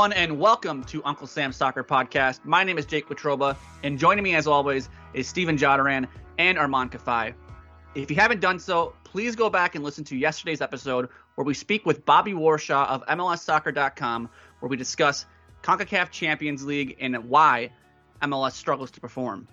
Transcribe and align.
Everyone, 0.00 0.18
and 0.18 0.40
welcome 0.40 0.82
to 0.82 1.04
Uncle 1.04 1.26
Sam's 1.26 1.56
Soccer 1.56 1.84
Podcast. 1.84 2.42
My 2.42 2.64
name 2.64 2.78
is 2.78 2.86
Jake 2.86 3.06
Petroba, 3.06 3.54
and 3.82 3.98
joining 3.98 4.24
me, 4.24 4.34
as 4.34 4.46
always, 4.46 4.88
is 5.12 5.28
Stephen 5.28 5.58
Jodaran 5.58 6.08
and 6.38 6.58
Armand 6.58 6.90
Kafai. 6.90 7.34
If 7.94 8.10
you 8.10 8.16
haven't 8.16 8.40
done 8.40 8.58
so, 8.58 8.94
please 9.04 9.36
go 9.36 9.50
back 9.50 9.74
and 9.74 9.84
listen 9.84 10.02
to 10.04 10.16
yesterday's 10.16 10.62
episode 10.62 11.10
where 11.34 11.44
we 11.44 11.52
speak 11.52 11.84
with 11.84 12.06
Bobby 12.06 12.32
Warshaw 12.32 12.88
of 12.88 13.04
MLSsoccer.com, 13.08 14.30
where 14.60 14.70
we 14.70 14.78
discuss 14.78 15.26
CONCACAF 15.62 16.10
Champions 16.10 16.64
League 16.64 16.96
and 16.98 17.28
why 17.28 17.70
MLS 18.22 18.52
struggles 18.52 18.90
to 18.92 19.02
perform. 19.02 19.48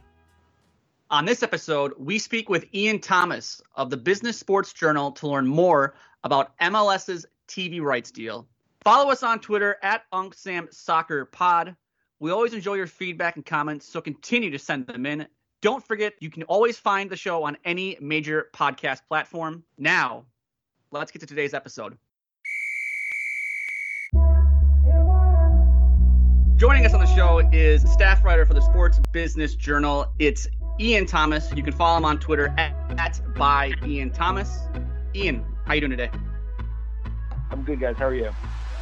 On 1.10 1.26
this 1.26 1.44
episode, 1.44 1.92
we 1.98 2.20
speak 2.20 2.48
with 2.48 2.74
Ian 2.74 3.00
Thomas 3.00 3.62
of 3.76 3.90
the 3.90 3.98
Business 3.98 4.40
Sports 4.40 4.72
Journal 4.72 5.12
to 5.12 5.28
learn 5.28 5.46
more 5.46 5.96
about 6.24 6.58
MLS's 6.60 7.26
TV 7.50 7.82
rights 7.82 8.12
deal 8.12 8.48
Follow 8.88 9.12
us 9.12 9.22
on 9.22 9.40
Twitter 9.40 9.76
at 9.84 10.04
UncSamSoccerPod. 10.14 11.76
We 12.22 12.32
always 12.32 12.54
enjoy 12.54 12.76
your 12.76 12.88
feedback 12.88 13.36
and 13.36 13.46
comments, 13.46 13.86
so 13.86 14.00
continue 14.00 14.50
to 14.52 14.58
send 14.58 14.88
them 14.88 15.06
in. 15.06 15.28
Don't 15.62 15.86
forget, 15.86 16.14
you 16.22 16.30
can 16.30 16.44
always 16.44 16.78
find 16.80 17.10
the 17.10 17.18
show 17.18 17.44
on 17.44 17.58
any 17.66 17.98
major 18.00 18.48
podcast 18.56 19.02
platform. 19.10 19.66
Now, 19.78 20.24
let's 20.92 21.12
get 21.12 21.20
to 21.20 21.26
today's 21.26 21.54
episode. 21.54 21.98
Joining 26.56 26.86
us 26.86 26.94
on 26.94 27.02
the 27.02 27.14
show 27.14 27.40
is 27.52 27.82
staff 27.92 28.24
writer 28.24 28.46
for 28.46 28.54
the 28.54 28.62
Sports 28.62 29.02
Business 29.12 29.54
Journal. 29.54 30.14
It's 30.18 30.48
Ian 30.80 31.06
Thomas. 31.06 31.52
You 31.54 31.62
can 31.62 31.74
follow 31.74 31.98
him 31.98 32.06
on 32.06 32.20
Twitter 32.22 32.56
at, 32.58 32.74
at 32.98 33.20
by 33.36 33.74
Ian 33.86 34.12
Thomas. 34.12 34.60
Ian, 35.14 35.44
how 35.66 35.74
you 35.74 35.82
doing 35.82 35.92
today? 35.92 36.10
I'm 37.52 37.64
good, 37.64 37.82
guys. 37.82 37.98
How 37.98 38.06
are 38.06 38.16
you? 38.16 38.32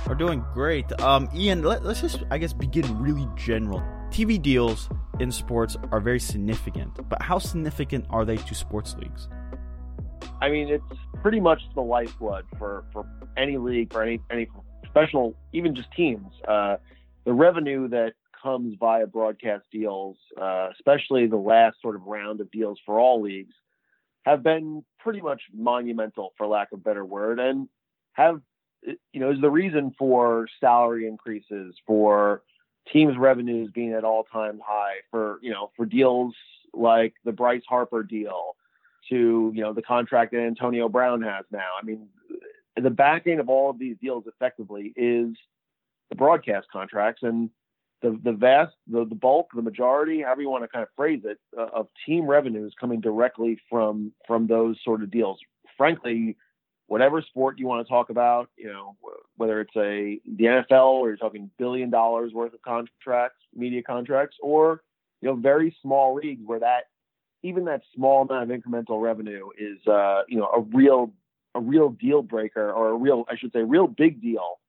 Are 0.07 0.15
doing 0.15 0.43
great. 0.53 0.91
Um, 1.01 1.29
Ian, 1.35 1.63
let, 1.63 1.83
us 1.85 2.01
just, 2.01 2.23
I 2.31 2.37
guess, 2.37 2.53
begin 2.53 2.99
really 2.99 3.27
general. 3.35 3.83
TV 4.09 4.41
deals 4.41 4.89
in 5.19 5.31
sports 5.31 5.75
are 5.91 5.99
very 5.99 6.19
significant, 6.19 6.97
but 7.09 7.21
how 7.21 7.39
significant 7.39 8.05
are 8.09 8.25
they 8.25 8.37
to 8.37 8.55
sports 8.55 8.95
leagues? 8.95 9.27
I 10.41 10.49
mean, 10.49 10.69
it's 10.69 10.99
pretty 11.21 11.39
much 11.39 11.61
the 11.73 11.81
lifeblood 11.81 12.45
for, 12.57 12.85
for 12.91 13.05
any 13.37 13.57
league, 13.57 13.91
for 13.91 14.03
any 14.03 14.19
any 14.29 14.47
professional, 14.83 15.35
even 15.53 15.75
just 15.75 15.91
teams. 15.91 16.27
Uh, 16.47 16.77
the 17.25 17.33
revenue 17.33 17.87
that 17.89 18.13
comes 18.41 18.75
via 18.79 19.07
broadcast 19.07 19.65
deals, 19.71 20.17
uh, 20.39 20.69
especially 20.73 21.27
the 21.27 21.35
last 21.35 21.77
sort 21.81 21.95
of 21.95 22.03
round 22.03 22.41
of 22.41 22.51
deals 22.51 22.79
for 22.85 22.99
all 22.99 23.21
leagues, 23.21 23.53
have 24.23 24.43
been 24.43 24.83
pretty 24.99 25.21
much 25.21 25.41
monumental, 25.53 26.33
for 26.37 26.47
lack 26.47 26.71
of 26.71 26.79
a 26.79 26.81
better 26.81 27.03
word, 27.03 27.39
and 27.39 27.67
have 28.13 28.41
you 29.13 29.19
know, 29.19 29.31
is 29.31 29.41
the 29.41 29.49
reason 29.49 29.93
for 29.97 30.47
salary 30.59 31.07
increases, 31.07 31.75
for 31.85 32.43
teams' 32.91 33.17
revenues 33.17 33.71
being 33.73 33.93
at 33.93 34.03
all 34.03 34.23
time 34.23 34.59
high, 34.65 34.97
for 35.11 35.39
you 35.41 35.51
know, 35.51 35.71
for 35.75 35.85
deals 35.85 36.35
like 36.73 37.13
the 37.23 37.31
Bryce 37.31 37.63
Harper 37.67 38.03
deal, 38.03 38.55
to 39.09 39.51
you 39.53 39.61
know 39.61 39.73
the 39.73 39.81
contract 39.81 40.31
that 40.31 40.41
Antonio 40.41 40.89
Brown 40.89 41.21
has 41.21 41.45
now. 41.51 41.71
I 41.81 41.85
mean, 41.85 42.07
the 42.75 42.89
backing 42.89 43.39
of 43.39 43.49
all 43.49 43.69
of 43.69 43.79
these 43.79 43.97
deals 44.01 44.25
effectively 44.27 44.93
is 44.95 45.35
the 46.09 46.15
broadcast 46.15 46.67
contracts 46.71 47.23
and 47.23 47.49
the 48.01 48.19
the 48.23 48.31
vast 48.31 48.73
the, 48.87 49.05
the 49.05 49.15
bulk 49.15 49.47
the 49.55 49.61
majority 49.61 50.21
however 50.21 50.41
you 50.41 50.49
want 50.49 50.63
to 50.63 50.67
kind 50.67 50.83
of 50.83 50.89
phrase 50.95 51.21
it 51.23 51.39
uh, 51.57 51.67
of 51.73 51.87
team 52.05 52.27
revenues 52.27 52.73
coming 52.79 52.99
directly 52.99 53.57
from 53.69 54.11
from 54.27 54.47
those 54.47 54.77
sort 54.83 55.01
of 55.01 55.09
deals 55.09 55.39
frankly 55.77 56.37
whatever 56.87 57.21
sport 57.21 57.59
you 57.59 57.67
want 57.67 57.85
to 57.85 57.89
talk 57.89 58.09
about, 58.09 58.49
you 58.57 58.67
know, 58.67 58.95
whether 59.37 59.61
it's 59.61 59.75
a 59.75 60.19
the 60.25 60.45
NFL 60.45 60.93
or 60.93 61.07
you're 61.07 61.17
talking 61.17 61.49
billion 61.57 61.89
dollars 61.89 62.33
worth 62.33 62.53
of 62.53 62.61
contracts, 62.61 63.39
media 63.53 63.81
contracts, 63.81 64.37
or 64.41 64.81
you 65.21 65.29
know, 65.29 65.35
very 65.35 65.75
small 65.81 66.15
leagues 66.15 66.41
where 66.45 66.59
that 66.59 66.85
even 67.43 67.65
that 67.65 67.81
small 67.95 68.23
amount 68.23 68.51
of 68.51 68.57
incremental 68.59 69.01
revenue 69.01 69.49
is 69.57 69.85
uh, 69.87 70.21
you 70.27 70.37
know, 70.37 70.49
a 70.55 70.61
real 70.61 71.13
a 71.53 71.59
real 71.59 71.89
deal 71.89 72.21
breaker 72.21 72.71
or 72.71 72.89
a 72.89 72.95
real 72.95 73.25
I 73.29 73.37
should 73.37 73.51
say 73.51 73.59
real 73.59 73.87
big 73.87 74.21
deal 74.21 74.59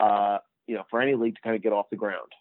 uh, 0.00 0.38
you 0.66 0.74
know, 0.74 0.84
for 0.90 1.00
any 1.00 1.14
league 1.14 1.36
to 1.36 1.40
kind 1.42 1.56
of 1.56 1.62
get 1.62 1.72
off 1.72 1.90
the 1.90 1.96
ground. 1.96 2.32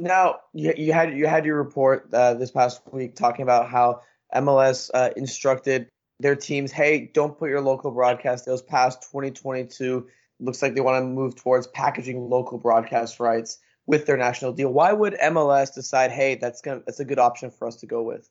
Now, 0.00 0.40
you, 0.52 0.92
had 0.92 1.16
you 1.16 1.26
had 1.26 1.44
your 1.44 1.56
report 1.62 2.12
uh, 2.12 2.34
this 2.34 2.50
past 2.50 2.82
week 2.92 3.14
talking 3.14 3.42
about 3.42 3.68
how 3.68 4.00
MLS 4.34 4.90
uh, 4.92 5.10
instructed 5.16 5.88
their 6.22 6.36
teams, 6.36 6.70
hey, 6.70 7.10
don't 7.12 7.36
put 7.36 7.50
your 7.50 7.60
local 7.60 7.90
broadcast 7.90 8.44
deals 8.44 8.62
past 8.62 9.02
2022. 9.02 10.06
Looks 10.40 10.62
like 10.62 10.74
they 10.74 10.80
want 10.80 11.02
to 11.02 11.06
move 11.06 11.36
towards 11.36 11.66
packaging 11.68 12.30
local 12.30 12.58
broadcast 12.58 13.20
rights 13.20 13.58
with 13.86 14.06
their 14.06 14.16
national 14.16 14.52
deal. 14.52 14.72
Why 14.72 14.92
would 14.92 15.14
MLS 15.14 15.74
decide, 15.74 16.12
hey, 16.12 16.36
that's 16.36 16.60
gonna 16.60 16.82
that's 16.86 17.00
a 17.00 17.04
good 17.04 17.18
option 17.18 17.50
for 17.50 17.66
us 17.66 17.76
to 17.76 17.86
go 17.86 18.02
with? 18.02 18.28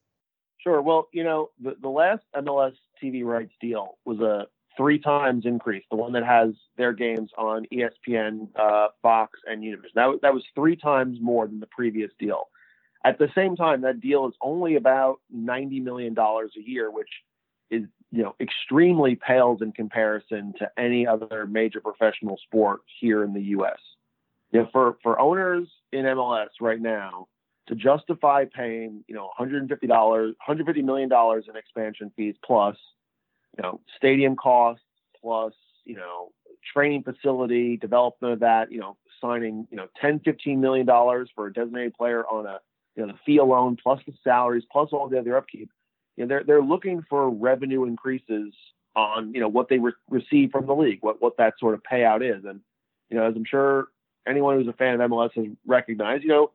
Sure. 0.58 0.82
Well, 0.82 1.10
you 1.12 1.24
know, 1.24 1.50
the, 1.60 1.76
the 1.82 1.90
last 1.90 2.24
MLS 2.36 2.74
TV 3.04 3.26
rights 3.26 3.54
deal 3.60 3.98
was 4.06 4.20
a 4.20 4.48
three 4.78 5.00
times 5.00 5.46
increase. 5.46 5.84
The 5.90 5.98
one 5.98 6.14
that 6.14 6.26
has 6.26 6.52
their 6.78 6.94
games 6.94 7.32
on 7.38 7.66
ESPN, 7.74 8.48
uh, 8.58 8.88
Fox, 9.02 9.40
and 9.46 9.64
Univision. 9.64 9.94
That 9.96 10.20
that 10.22 10.34
was 10.34 10.44
three 10.56 10.78
times 10.78 11.18
more 11.22 11.48
than 11.48 11.60
the 11.60 11.68
previous 11.68 12.12
deal. 12.20 12.48
At 13.04 13.18
the 13.18 13.30
same 13.36 13.56
time, 13.56 13.82
that 13.82 14.00
deal 14.00 14.28
is 14.28 14.36
only 14.42 14.76
about 14.76 15.20
ninety 15.30 15.80
million 15.80 16.14
dollars 16.14 16.54
a 16.58 16.62
year, 16.62 16.90
which 16.92 17.10
is 17.72 17.84
you 18.12 18.22
know 18.22 18.36
extremely 18.40 19.16
pales 19.16 19.62
in 19.62 19.72
comparison 19.72 20.54
to 20.60 20.70
any 20.78 21.08
other 21.08 21.48
major 21.48 21.82
professional 21.82 22.38
sport 22.38 22.82
here 23.00 23.24
in 23.24 23.34
the 23.34 23.42
U.S. 23.56 23.80
You 24.52 24.62
know, 24.62 24.70
for 24.72 24.98
for 25.02 25.20
owners 25.20 25.68
in 25.92 26.06
MLS 26.06 26.50
right 26.60 26.80
now 26.80 27.28
to 27.68 27.76
justify 27.76 28.46
paying 28.46 29.04
you 29.08 29.16
know 29.16 29.26
150 29.38 29.88
dollars 29.88 30.36
150 30.46 30.82
million 30.82 31.10
dollars 31.10 31.46
in 31.50 31.56
expansion 31.56 32.12
fees 32.16 32.36
plus 32.46 32.76
you 33.58 33.64
know 33.64 33.80
stadium 33.98 34.36
costs 34.36 34.84
plus 35.20 35.54
you 35.86 35.96
know 35.96 36.32
training 36.74 37.04
facility 37.04 37.78
development 37.78 38.34
of 38.34 38.40
that 38.42 38.72
you 38.72 38.80
know 38.80 38.98
signing 39.22 39.68
you 39.72 39.78
know 39.78 39.88
10 40.02 40.20
15 40.20 40.60
million 40.60 40.86
dollars 40.86 41.30
for 41.34 41.48
a 41.48 41.54
designated 41.54 41.94
player 41.94 42.26
on 42.26 42.46
a 42.46 42.60
you 42.96 43.06
know 43.06 43.12
the 43.14 43.20
fee 43.26 43.38
alone 43.38 43.78
plus 43.82 44.02
the 44.06 44.14
salaries 44.24 44.64
plus 44.72 44.90
all 44.92 45.08
the 45.08 45.20
other 45.20 45.38
upkeep 45.38 45.70
you 46.22 46.28
know, 46.28 46.36
they're 46.36 46.44
they're 46.44 46.62
looking 46.62 47.04
for 47.10 47.32
revenue 47.32 47.86
increases 47.86 48.54
on 48.96 49.34
you 49.34 49.42
know 49.42 49.48
what 49.48 49.70
they 49.70 49.80
re- 49.80 49.94
receive 50.08 50.52
from 50.52 50.68
the 50.68 50.76
league, 50.76 51.00
what 51.02 51.20
what 51.20 51.38
that 51.38 51.56
sort 51.60 51.74
of 51.74 51.82
payout 51.84 52.22
is, 52.22 52.46
and 52.46 52.62
you 53.10 53.18
know 53.18 53.26
as 53.26 53.36
I'm 53.36 53.46
sure 53.46 53.88
anyone 54.28 54.58
who's 54.58 54.68
a 54.68 54.74
fan 54.74 55.02
of 55.02 55.10
MLS 55.10 55.34
has 55.34 55.48
recognized, 55.66 56.22
you 56.22 56.30
know, 56.30 56.52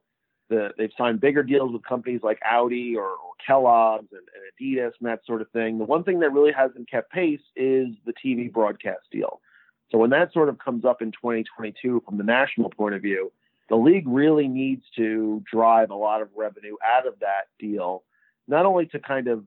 the, 0.48 0.70
they've 0.78 0.92
signed 0.96 1.20
bigger 1.20 1.42
deals 1.42 1.72
with 1.72 1.82
companies 1.82 2.20
like 2.22 2.38
Audi 2.44 2.94
or, 2.94 3.08
or 3.08 3.32
Kellogg's 3.44 4.06
and, 4.12 4.20
and 4.20 4.76
Adidas 4.78 4.92
and 5.00 5.08
that 5.08 5.26
sort 5.26 5.42
of 5.42 5.50
thing. 5.50 5.78
The 5.78 5.84
one 5.84 6.04
thing 6.04 6.20
that 6.20 6.32
really 6.32 6.52
hasn't 6.52 6.88
kept 6.88 7.10
pace 7.10 7.40
is 7.56 7.88
the 8.04 8.12
TV 8.24 8.52
broadcast 8.52 9.02
deal. 9.10 9.40
So 9.90 9.98
when 9.98 10.10
that 10.10 10.32
sort 10.32 10.48
of 10.48 10.60
comes 10.60 10.84
up 10.84 11.02
in 11.02 11.10
2022 11.10 12.04
from 12.06 12.18
the 12.18 12.22
national 12.22 12.70
point 12.70 12.94
of 12.94 13.02
view, 13.02 13.32
the 13.68 13.74
league 13.74 14.06
really 14.06 14.46
needs 14.46 14.84
to 14.94 15.42
drive 15.52 15.90
a 15.90 15.96
lot 15.96 16.22
of 16.22 16.28
revenue 16.36 16.76
out 16.88 17.08
of 17.08 17.18
that 17.18 17.48
deal 17.58 18.04
not 18.48 18.66
only 18.66 18.86
to 18.86 18.98
kind 18.98 19.28
of 19.28 19.44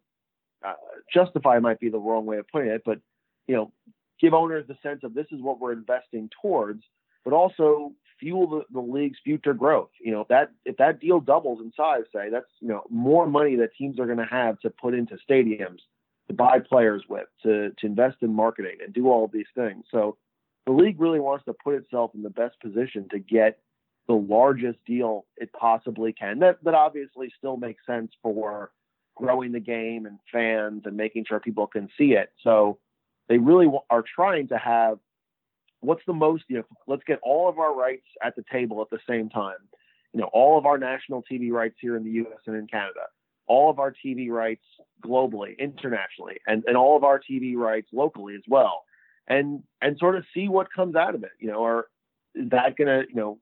uh, 0.65 0.73
justify 1.13 1.59
might 1.59 1.79
be 1.79 1.89
the 1.89 1.99
wrong 1.99 2.25
way 2.25 2.37
of 2.37 2.47
putting 2.47 2.69
it, 2.69 2.83
but 2.85 2.99
you 3.47 3.55
know, 3.55 3.71
give 4.19 4.33
owners 4.33 4.65
the 4.67 4.77
sense 4.83 5.01
of 5.03 5.13
this 5.13 5.27
is 5.31 5.41
what 5.41 5.59
we're 5.59 5.71
investing 5.71 6.29
towards, 6.41 6.83
but 7.23 7.33
also 7.33 7.93
fuel 8.19 8.47
the, 8.47 8.63
the 8.71 8.79
league's 8.79 9.17
future 9.23 9.53
growth. 9.53 9.89
You 9.99 10.11
know, 10.11 10.21
if 10.21 10.27
that 10.27 10.51
if 10.65 10.77
that 10.77 10.99
deal 10.99 11.19
doubles 11.19 11.61
in 11.61 11.71
size, 11.75 12.03
say 12.13 12.29
that's 12.29 12.51
you 12.59 12.67
know 12.67 12.83
more 12.89 13.27
money 13.27 13.55
that 13.57 13.75
teams 13.77 13.99
are 13.99 14.05
going 14.05 14.17
to 14.17 14.25
have 14.25 14.59
to 14.61 14.69
put 14.69 14.93
into 14.93 15.17
stadiums, 15.29 15.79
to 16.27 16.33
buy 16.33 16.59
players 16.59 17.03
with, 17.09 17.27
to 17.43 17.71
to 17.71 17.85
invest 17.85 18.17
in 18.21 18.33
marketing 18.33 18.77
and 18.83 18.93
do 18.93 19.09
all 19.09 19.29
these 19.31 19.47
things. 19.55 19.85
So 19.91 20.17
the 20.65 20.73
league 20.73 20.99
really 20.99 21.19
wants 21.19 21.45
to 21.45 21.53
put 21.53 21.75
itself 21.75 22.11
in 22.13 22.21
the 22.21 22.29
best 22.29 22.59
position 22.61 23.07
to 23.09 23.19
get 23.19 23.59
the 24.07 24.13
largest 24.15 24.79
deal 24.85 25.25
it 25.37 25.51
possibly 25.53 26.13
can. 26.13 26.39
That 26.39 26.63
that 26.63 26.73
obviously 26.73 27.31
still 27.37 27.57
makes 27.57 27.85
sense 27.85 28.11
for 28.21 28.71
growing 29.19 29.51
the 29.51 29.59
game 29.59 30.05
and 30.05 30.17
fans 30.31 30.83
and 30.85 30.95
making 30.95 31.25
sure 31.27 31.39
people 31.39 31.67
can 31.67 31.89
see 31.97 32.13
it. 32.13 32.31
So 32.43 32.79
they 33.27 33.37
really 33.37 33.67
are 33.89 34.03
trying 34.15 34.47
to 34.47 34.57
have 34.57 34.97
what's 35.81 36.01
the 36.07 36.13
most, 36.13 36.43
you 36.47 36.57
know, 36.57 36.63
let's 36.87 37.03
get 37.05 37.19
all 37.21 37.49
of 37.49 37.59
our 37.59 37.75
rights 37.75 38.05
at 38.23 38.35
the 38.35 38.43
table 38.51 38.81
at 38.81 38.89
the 38.89 38.99
same 39.07 39.29
time. 39.29 39.57
You 40.13 40.21
know, 40.21 40.29
all 40.33 40.57
of 40.57 40.65
our 40.65 40.77
national 40.77 41.23
TV 41.31 41.51
rights 41.51 41.75
here 41.79 41.95
in 41.95 42.03
the 42.03 42.11
US 42.11 42.39
and 42.47 42.55
in 42.55 42.67
Canada, 42.67 43.01
all 43.45 43.69
of 43.69 43.79
our 43.79 43.93
TV 43.93 44.29
rights 44.29 44.63
globally, 45.05 45.57
internationally, 45.59 46.37
and, 46.47 46.63
and 46.65 46.75
all 46.77 46.97
of 46.97 47.03
our 47.03 47.19
TV 47.19 47.55
rights 47.55 47.87
locally 47.91 48.35
as 48.35 48.43
well. 48.47 48.83
And 49.27 49.61
and 49.79 49.95
sort 49.99 50.15
of 50.15 50.25
see 50.33 50.47
what 50.47 50.73
comes 50.73 50.95
out 50.95 51.13
of 51.13 51.23
it. 51.23 51.31
You 51.39 51.51
know, 51.51 51.59
or 51.59 51.87
is 52.33 52.49
that 52.49 52.75
gonna, 52.77 53.03
you 53.07 53.15
know, 53.15 53.37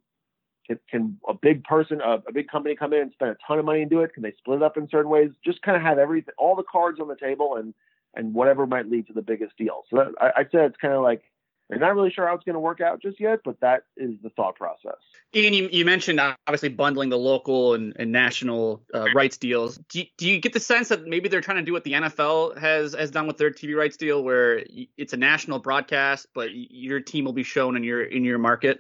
can, 0.67 0.79
can 0.89 1.17
a 1.27 1.33
big 1.33 1.63
person, 1.63 2.01
a, 2.01 2.21
a, 2.27 2.33
big 2.33 2.47
company 2.47 2.75
come 2.75 2.93
in 2.93 3.01
and 3.01 3.11
spend 3.13 3.31
a 3.31 3.37
ton 3.47 3.57
of 3.57 3.65
money 3.65 3.81
and 3.81 3.89
do 3.89 4.01
it? 4.01 4.13
Can 4.13 4.23
they 4.23 4.33
split 4.37 4.57
it 4.57 4.63
up 4.63 4.77
in 4.77 4.87
certain 4.89 5.09
ways? 5.09 5.31
Just 5.43 5.61
kind 5.61 5.77
of 5.77 5.83
have 5.83 5.97
everything, 5.97 6.33
all 6.37 6.55
the 6.55 6.63
cards 6.63 6.99
on 6.99 7.07
the 7.07 7.15
table 7.15 7.55
and 7.55 7.73
and 8.15 8.33
whatever 8.33 8.65
might 8.65 8.89
lead 8.89 9.05
to 9.07 9.13
the 9.13 9.21
biggest 9.21 9.55
deal. 9.57 9.83
So 9.89 9.97
that, 9.97 10.07
I, 10.19 10.41
I'd 10.41 10.51
say 10.51 10.65
it's 10.65 10.77
kind 10.77 10.93
of 10.93 11.03
like 11.03 11.23
I'm 11.71 11.79
not 11.79 11.95
really 11.95 12.11
sure 12.11 12.25
how 12.25 12.33
it's 12.33 12.45
going 12.45 12.53
to 12.53 12.61
work 12.61 12.79
out 12.79 13.01
just 13.01 13.19
yet, 13.19 13.39
but 13.43 13.59
that 13.59 13.83
is 13.97 14.13
the 14.23 14.29
thought 14.29 14.55
process. 14.55 14.95
Ian, 15.35 15.53
you, 15.53 15.69
you 15.69 15.83
mentioned 15.83 16.19
obviously 16.19 16.69
bundling 16.69 17.09
the 17.09 17.17
local 17.17 17.73
and, 17.73 17.93
and 17.97 18.11
national 18.11 18.81
uh, 18.93 19.07
rights 19.13 19.37
deals. 19.37 19.77
Do 19.89 19.99
you, 19.99 20.05
do 20.17 20.29
you 20.29 20.39
get 20.39 20.53
the 20.53 20.61
sense 20.61 20.87
that 20.89 21.05
maybe 21.05 21.27
they're 21.27 21.41
trying 21.41 21.57
to 21.57 21.63
do 21.63 21.73
what 21.73 21.83
the 21.83 21.91
NFL 21.91 22.57
has 22.57 22.93
has 22.93 23.11
done 23.11 23.27
with 23.27 23.37
their 23.37 23.51
TV 23.51 23.75
rights 23.75 23.97
deal, 23.97 24.23
where 24.23 24.63
it's 24.97 25.11
a 25.11 25.17
national 25.17 25.59
broadcast, 25.59 26.27
but 26.33 26.51
your 26.53 27.01
team 27.01 27.25
will 27.25 27.33
be 27.33 27.43
shown 27.43 27.75
in 27.75 27.83
your 27.83 28.01
in 28.01 28.23
your 28.23 28.37
market? 28.37 28.79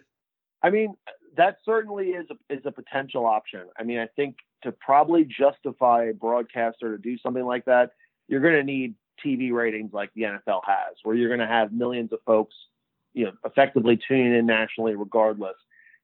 I 0.63 0.69
mean, 0.69 0.95
that 1.37 1.57
certainly 1.63 2.09
is 2.09 2.27
a, 2.29 2.53
is 2.53 2.61
a 2.65 2.71
potential 2.71 3.25
option. 3.25 3.61
I 3.79 3.83
mean, 3.83 3.99
I 3.99 4.07
think 4.07 4.37
to 4.63 4.71
probably 4.71 5.23
justify 5.23 6.05
a 6.05 6.13
broadcaster 6.13 6.95
to 6.95 7.01
do 7.01 7.17
something 7.19 7.45
like 7.45 7.65
that, 7.65 7.91
you're 8.27 8.41
going 8.41 8.55
to 8.55 8.63
need 8.63 8.95
TV 9.25 9.51
ratings 9.51 9.93
like 9.93 10.11
the 10.15 10.23
NFL 10.23 10.61
has, 10.65 10.95
where 11.03 11.15
you're 11.15 11.29
going 11.29 11.39
to 11.39 11.47
have 11.47 11.71
millions 11.71 12.11
of 12.11 12.19
folks, 12.25 12.55
you 13.13 13.25
know, 13.25 13.31
effectively 13.45 13.99
tuning 14.07 14.35
in 14.35 14.45
nationally, 14.45 14.95
regardless. 14.95 15.55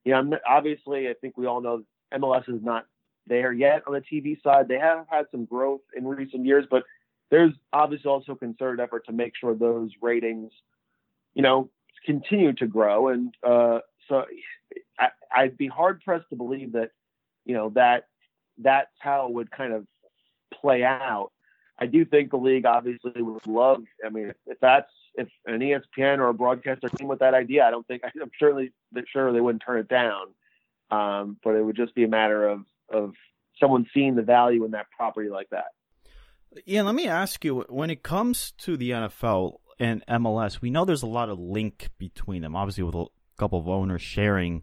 You 0.05 0.13
know, 0.13 0.37
obviously, 0.47 1.09
I 1.09 1.13
think 1.13 1.37
we 1.37 1.45
all 1.45 1.61
know 1.61 1.83
MLS 2.13 2.47
is 2.47 2.61
not 2.63 2.85
there 3.27 3.51
yet 3.51 3.83
on 3.87 3.93
the 3.93 4.01
TV 4.01 4.41
side. 4.41 4.67
They 4.67 4.79
have 4.79 5.05
had 5.09 5.25
some 5.31 5.45
growth 5.45 5.81
in 5.95 6.05
recent 6.05 6.45
years, 6.45 6.65
but 6.69 6.83
there's 7.31 7.53
obviously 7.71 8.09
also 8.09 8.33
a 8.33 8.37
concerted 8.37 8.79
effort 8.79 9.05
to 9.07 9.11
make 9.11 9.33
sure 9.39 9.55
those 9.55 9.89
ratings, 10.01 10.51
you 11.33 11.41
know, 11.41 11.69
continue 12.05 12.53
to 12.53 12.67
grow. 12.67 13.09
And 13.09 13.33
uh, 13.43 13.79
so 14.07 14.25
I, 14.99 15.09
I'd 15.35 15.57
be 15.57 15.67
hard 15.67 16.01
pressed 16.01 16.29
to 16.29 16.35
believe 16.35 16.73
that, 16.73 16.91
you 17.45 17.55
know, 17.55 17.71
that 17.75 18.05
that's 18.57 18.91
how 18.99 19.27
it 19.27 19.33
would 19.33 19.51
kind 19.51 19.73
of 19.73 19.85
play 20.61 20.83
out 20.83 21.31
I 21.79 21.85
do 21.85 22.05
think 22.05 22.31
the 22.31 22.37
league 22.37 22.65
obviously 22.65 23.21
would 23.21 23.45
love. 23.47 23.83
I 24.05 24.09
mean, 24.09 24.31
if 24.45 24.57
that's 24.61 24.89
if 25.15 25.27
an 25.45 25.59
ESPN 25.59 26.19
or 26.19 26.29
a 26.29 26.33
broadcaster 26.33 26.87
came 26.89 27.07
with 27.07 27.19
that 27.19 27.33
idea, 27.33 27.65
I 27.65 27.71
don't 27.71 27.85
think 27.85 28.03
I'm 28.05 28.31
certainly 28.39 28.71
sure 29.11 29.33
they 29.33 29.41
wouldn't 29.41 29.63
turn 29.65 29.79
it 29.79 29.87
down. 29.87 30.27
Um, 30.91 31.37
but 31.43 31.55
it 31.55 31.63
would 31.63 31.75
just 31.75 31.95
be 31.95 32.03
a 32.03 32.07
matter 32.07 32.47
of 32.47 32.61
of 32.91 33.13
someone 33.59 33.87
seeing 33.93 34.15
the 34.15 34.21
value 34.21 34.63
in 34.65 34.71
that 34.71 34.87
property 34.95 35.29
like 35.29 35.49
that. 35.49 35.65
Yeah, 36.65 36.83
let 36.83 36.95
me 36.95 37.07
ask 37.07 37.43
you: 37.43 37.65
when 37.69 37.89
it 37.89 38.03
comes 38.03 38.53
to 38.59 38.77
the 38.77 38.91
NFL 38.91 39.57
and 39.79 40.05
MLS, 40.07 40.61
we 40.61 40.69
know 40.69 40.85
there's 40.85 41.03
a 41.03 41.07
lot 41.07 41.29
of 41.29 41.39
link 41.39 41.89
between 41.97 42.43
them. 42.43 42.55
Obviously, 42.55 42.83
with 42.83 42.95
a 42.95 43.05
couple 43.37 43.59
of 43.59 43.67
owners 43.67 44.01
sharing 44.01 44.61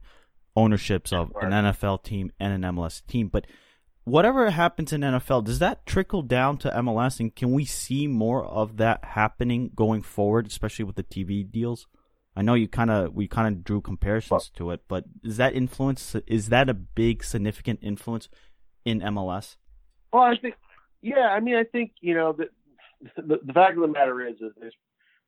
ownerships 0.56 1.12
of 1.12 1.32
an 1.40 1.50
NFL 1.50 2.02
team 2.02 2.32
and 2.38 2.52
an 2.64 2.74
MLS 2.74 3.04
team, 3.06 3.28
but 3.28 3.46
whatever 4.04 4.50
happens 4.50 4.92
in 4.92 5.02
NFL, 5.02 5.44
does 5.44 5.58
that 5.58 5.86
trickle 5.86 6.22
down 6.22 6.56
to 6.58 6.70
MLS, 6.70 7.20
and 7.20 7.34
can 7.34 7.52
we 7.52 7.64
see 7.64 8.06
more 8.06 8.44
of 8.44 8.76
that 8.78 9.04
happening 9.04 9.70
going 9.74 10.02
forward, 10.02 10.46
especially 10.46 10.84
with 10.84 10.96
the 10.96 11.04
TV 11.04 11.48
deals? 11.48 11.86
I 12.36 12.42
know 12.42 12.54
you 12.54 12.68
kind 12.68 12.90
of 12.90 13.14
we 13.14 13.26
kind 13.26 13.54
of 13.54 13.64
drew 13.64 13.80
comparisons 13.80 14.30
well, 14.30 14.40
to 14.54 14.70
it, 14.70 14.82
but 14.88 15.04
is 15.24 15.36
that 15.38 15.54
influence 15.54 16.14
is 16.26 16.48
that 16.48 16.68
a 16.68 16.74
big 16.74 17.24
significant 17.24 17.80
influence 17.82 18.28
in 18.84 19.00
MLS? 19.00 19.56
Well, 20.12 20.22
I 20.22 20.36
think 20.36 20.54
yeah. 21.02 21.28
I 21.28 21.40
mean, 21.40 21.56
I 21.56 21.64
think 21.64 21.92
you 22.00 22.14
know 22.14 22.32
the 22.32 22.48
the, 23.16 23.38
the 23.44 23.52
fact 23.52 23.76
of 23.76 23.82
the 23.82 23.88
matter 23.88 24.26
is 24.26 24.36
is 24.36 24.52
there's 24.58 24.74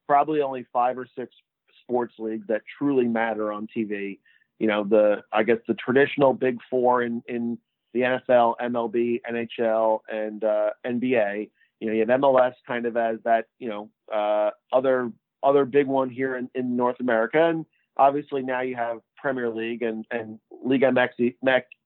probably 0.07 0.43
only 0.43 0.65
five 0.73 0.97
or 0.97 1.07
six 1.17 1.35
sports 1.83 2.15
leagues 2.19 2.47
that 2.49 2.63
truly 2.79 3.07
matter 3.07 3.53
on 3.53 3.67
TV. 3.77 4.21
You 4.59 4.69
know, 4.69 4.85
the 4.85 5.23
I 5.33 5.43
guess 5.43 5.59
the 5.67 5.75
traditional 5.75 6.35
big 6.35 6.59
four 6.71 7.03
in 7.03 7.23
in 7.27 7.59
the 7.93 8.01
NFL, 8.01 8.55
MLB, 8.61 9.21
NHL, 9.31 10.01
and 10.11 10.43
uh, 10.45 10.71
NBA. 10.87 11.51
You 11.81 11.89
know, 11.89 11.95
you 11.95 12.01
have 12.01 12.21
MLS 12.21 12.55
kind 12.67 12.87
of 12.87 12.97
as 12.97 13.19
that, 13.25 13.47
you 13.59 13.69
know, 13.69 13.91
uh, 14.13 14.51
other 14.73 15.11
other 15.43 15.65
big 15.65 15.87
one 15.87 16.09
here 16.09 16.37
in, 16.37 16.49
in 16.55 16.77
North 16.77 17.01
America, 17.01 17.49
and 17.49 17.67
obviously 17.97 18.43
now 18.43 18.61
you 18.61 18.77
have 18.77 18.99
Premier 19.17 19.51
League 19.51 19.83
and 19.83 20.07
and 20.11 20.39
Liga 20.65 20.93
MX, 20.93 21.35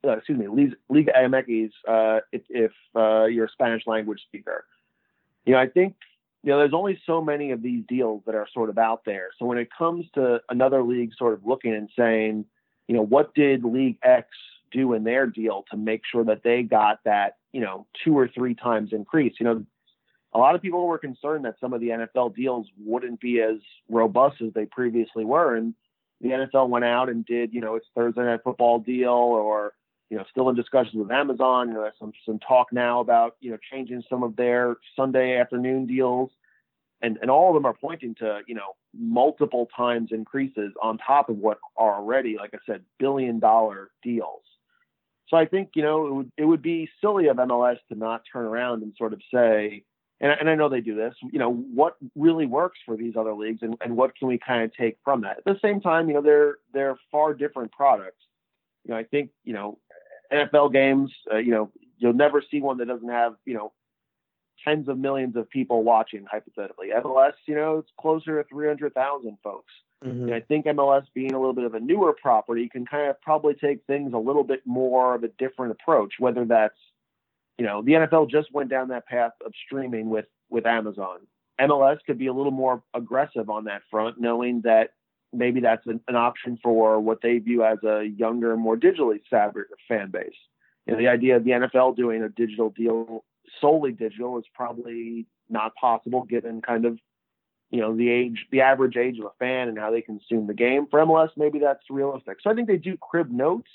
uh, 0.07 0.11
excuse 0.11 0.39
me, 0.39 0.47
Liga 0.89 1.13
MX 1.17 1.71
uh, 1.89 2.21
if, 2.33 2.43
if 2.51 2.73
uh, 2.95 3.25
you're 3.25 3.47
a 3.47 3.51
Spanish 3.51 3.87
language 3.87 4.21
speaker. 4.27 4.65
You 5.47 5.55
know, 5.55 5.59
I 5.59 5.69
think 5.69 5.97
you 6.43 6.51
know 6.51 6.59
there's 6.59 6.75
only 6.75 7.01
so 7.07 7.23
many 7.23 7.53
of 7.53 7.63
these 7.63 7.85
deals 7.89 8.23
that 8.27 8.35
are 8.35 8.47
sort 8.53 8.69
of 8.69 8.77
out 8.77 9.03
there. 9.07 9.31
So 9.39 9.47
when 9.47 9.59
it 9.59 9.69
comes 9.77 10.05
to 10.15 10.43
another 10.51 10.83
league 10.83 11.13
sort 11.17 11.33
of 11.33 11.47
looking 11.47 11.75
and 11.75 11.89
saying, 11.97 12.45
you 12.89 12.95
know, 12.95 13.03
what 13.03 13.35
did 13.35 13.65
League 13.65 13.99
X 14.03 14.29
do 14.71 14.93
in 14.93 15.05
their 15.05 15.27
deal 15.27 15.65
to 15.71 15.77
make 15.77 16.03
sure 16.11 16.25
that 16.25 16.43
they 16.43 16.63
got 16.63 17.01
that, 17.05 17.37
you 17.53 17.61
know, 17.61 17.87
two 18.05 18.17
or 18.17 18.29
three 18.29 18.55
times 18.55 18.93
increase. 18.93 19.35
You 19.39 19.45
know, 19.47 19.65
a 20.35 20.39
lot 20.39 20.55
of 20.55 20.63
people 20.63 20.87
were 20.87 20.99
concerned 20.99 21.45
that 21.45 21.57
some 21.61 21.73
of 21.73 21.81
the 21.81 21.89
NFL 21.89 22.35
deals 22.35 22.67
wouldn't 22.79 23.21
be 23.21 23.41
as 23.41 23.57
robust 23.89 24.43
as 24.43 24.53
they 24.53 24.67
previously 24.67 25.25
were. 25.25 25.57
And 25.57 25.75
the 26.21 26.31
NFL 26.31 26.69
went 26.69 26.85
out 26.85 27.09
and 27.09 27.25
did, 27.25 27.53
you 27.53 27.61
know, 27.61 27.77
its 27.77 27.87
Thursday 27.95 28.23
night 28.23 28.41
football 28.45 28.79
deal 28.79 29.11
or, 29.11 29.73
you 30.11 30.17
know, 30.17 30.25
still 30.31 30.49
in 30.49 30.57
discussions 30.57 30.95
with 30.95 31.11
Amazon. 31.11 31.69
You 31.69 31.75
know, 31.75 31.91
some, 31.99 32.13
some 32.25 32.39
talk 32.39 32.73
now 32.73 33.01
about, 33.01 33.37
you 33.41 33.51
know, 33.51 33.59
changing 33.71 34.05
some 34.09 34.23
of 34.23 34.37
their 34.37 34.77
Sunday 34.95 35.39
afternoon 35.39 35.87
deals. 35.87 36.31
And, 37.03 37.19
and 37.21 37.31
all 37.31 37.49
of 37.49 37.55
them 37.55 37.67
are 37.67 37.75
pointing 37.75 38.15
to, 38.17 38.41
you 38.47 38.55
know, 38.55 38.75
multiple 38.99 39.69
times 39.77 40.11
increases 40.13 40.73
on 40.83 40.99
top 40.99 41.29
of 41.29 41.37
what 41.37 41.59
are 41.77 41.97
already, 41.97 42.37
like 42.37 42.55
I 42.55 42.59
said, 42.67 42.83
billion 42.99 43.39
dollar 43.39 43.91
deals. 44.03 44.43
So 45.29 45.37
I 45.37 45.47
think 45.47 45.71
you 45.75 45.83
know 45.83 46.07
it 46.07 46.15
would 46.15 46.33
it 46.39 46.45
would 46.45 46.63
be 46.63 46.89
silly 47.01 47.29
of 47.29 47.37
MLS 47.37 47.79
to 47.89 47.99
not 47.99 48.23
turn 48.33 48.45
around 48.45 48.83
and 48.83 48.95
sort 48.97 49.13
of 49.13 49.21
say, 49.33 49.83
and, 50.21 50.33
and 50.33 50.49
I 50.49 50.55
know 50.55 50.69
they 50.69 50.81
do 50.81 50.95
this. 50.95 51.15
You 51.33 51.39
know 51.39 51.53
what 51.53 51.97
really 52.15 52.47
works 52.47 52.79
for 52.87 52.97
these 52.97 53.17
other 53.17 53.35
leagues, 53.35 53.63
and, 53.63 53.77
and 53.81 53.97
what 53.97 54.17
can 54.17 54.29
we 54.29 54.39
kind 54.39 54.63
of 54.63 54.75
take 54.75 54.99
from 55.05 55.23
that? 55.23 55.39
At 55.39 55.45
the 55.45 55.59
same 55.61 55.81
time, 55.81 56.09
you 56.09 56.15
know 56.15 56.23
they're 56.23 56.59
they're 56.73 56.97
far 57.11 57.35
different 57.35 57.73
products. 57.73 58.23
You 58.85 58.93
know 58.93 58.99
I 58.99 59.05
think 59.05 59.31
you 59.45 59.53
know 59.53 59.79
NFL 60.33 60.73
games. 60.73 61.13
Uh, 61.31 61.39
you 61.39 61.51
know 61.51 61.73
you'll 61.99 62.13
never 62.13 62.43
see 62.49 62.61
one 62.61 62.79
that 62.79 62.87
doesn't 62.87 63.09
have 63.09 63.35
you 63.45 63.55
know 63.55 63.73
tens 64.67 64.89
of 64.89 64.99
millions 64.99 65.37
of 65.37 65.49
people 65.49 65.83
watching 65.83 66.25
hypothetically. 66.31 66.89
MLS, 66.97 67.33
you 67.47 67.55
know, 67.55 67.79
it's 67.79 67.91
closer 68.01 68.43
to 68.43 68.49
300,000 68.49 69.39
folks. 69.43 69.73
Mm-hmm. 70.05 70.25
And 70.25 70.35
I 70.35 70.41
think 70.41 70.67
MLS 70.67 71.05
being 71.15 71.33
a 71.33 71.39
little 71.39 71.55
bit 71.55 71.65
of 71.65 71.75
a 71.75 71.81
newer 71.81 72.15
property 72.21 72.69
can 72.69 72.85
kind 72.85 73.09
of 73.09 73.21
probably 73.21 73.55
take 73.55 73.85
things 73.87 74.13
a 74.13 74.19
little 74.19 74.45
bit 74.45 74.63
more 74.67 75.15
of 75.15 75.25
a 75.25 75.29
different 75.29 75.73
approach, 75.73 76.15
whether 76.19 76.45
that's, 76.45 76.77
you 77.59 77.65
know, 77.65 77.83
the 77.83 77.93
NFL 77.93 78.31
just 78.31 78.53
went 78.53 78.71
down 78.71 78.89
that 78.89 79.07
path 79.07 79.33
of 79.45 79.53
streaming 79.65 80.11
with, 80.11 80.27
with 80.51 80.67
Amazon. 80.67 81.21
MLS 81.61 81.99
could 82.05 82.19
be 82.19 82.27
a 82.27 82.33
little 82.33 82.53
more 82.53 82.83
aggressive 82.93 83.49
on 83.49 83.65
that 83.65 83.83
front, 83.91 84.21
knowing 84.21 84.61
that 84.63 84.91
maybe 85.33 85.61
that's 85.61 85.87
an, 85.87 86.01
an 86.09 86.17
option 86.17 86.59
for 86.63 87.01
what 87.01 87.23
they 87.23 87.39
view 87.39 87.65
as 87.65 87.79
a 87.83 88.05
younger, 88.05 88.57
more 88.57 88.77
digitally 88.77 89.21
savvy 89.31 89.61
fan 89.89 90.11
base. 90.11 90.35
You 90.87 90.93
know, 90.93 90.99
the 90.99 91.09
idea 91.09 91.37
of 91.37 91.45
the 91.45 91.51
NFL 91.51 91.97
doing 91.97 92.23
a 92.23 92.29
digital 92.29 92.71
deal 92.71 93.25
solely 93.61 93.93
digital 93.93 94.39
is 94.39 94.45
probably 94.55 95.27
not 95.49 95.75
possible 95.75 96.25
given 96.25 96.61
kind 96.61 96.85
of 96.85 96.99
you 97.71 97.81
know 97.81 97.97
the 97.97 98.09
age 98.09 98.47
the 98.51 98.61
average 98.61 98.97
age 98.97 99.19
of 99.19 99.27
a 99.27 99.33
fan 99.39 99.69
and 99.69 99.79
how 99.79 99.91
they 99.91 100.03
consume 100.03 100.47
the 100.47 100.55
game 100.55 100.87
for 100.91 101.01
mls 101.01 101.31
maybe 101.37 101.59
that's 101.59 101.85
realistic 101.91 102.39
so 102.41 102.51
i 102.51 102.55
think 102.55 102.69
they 102.69 102.77
do 102.77 102.97
crib 102.97 103.31
notes 103.31 103.71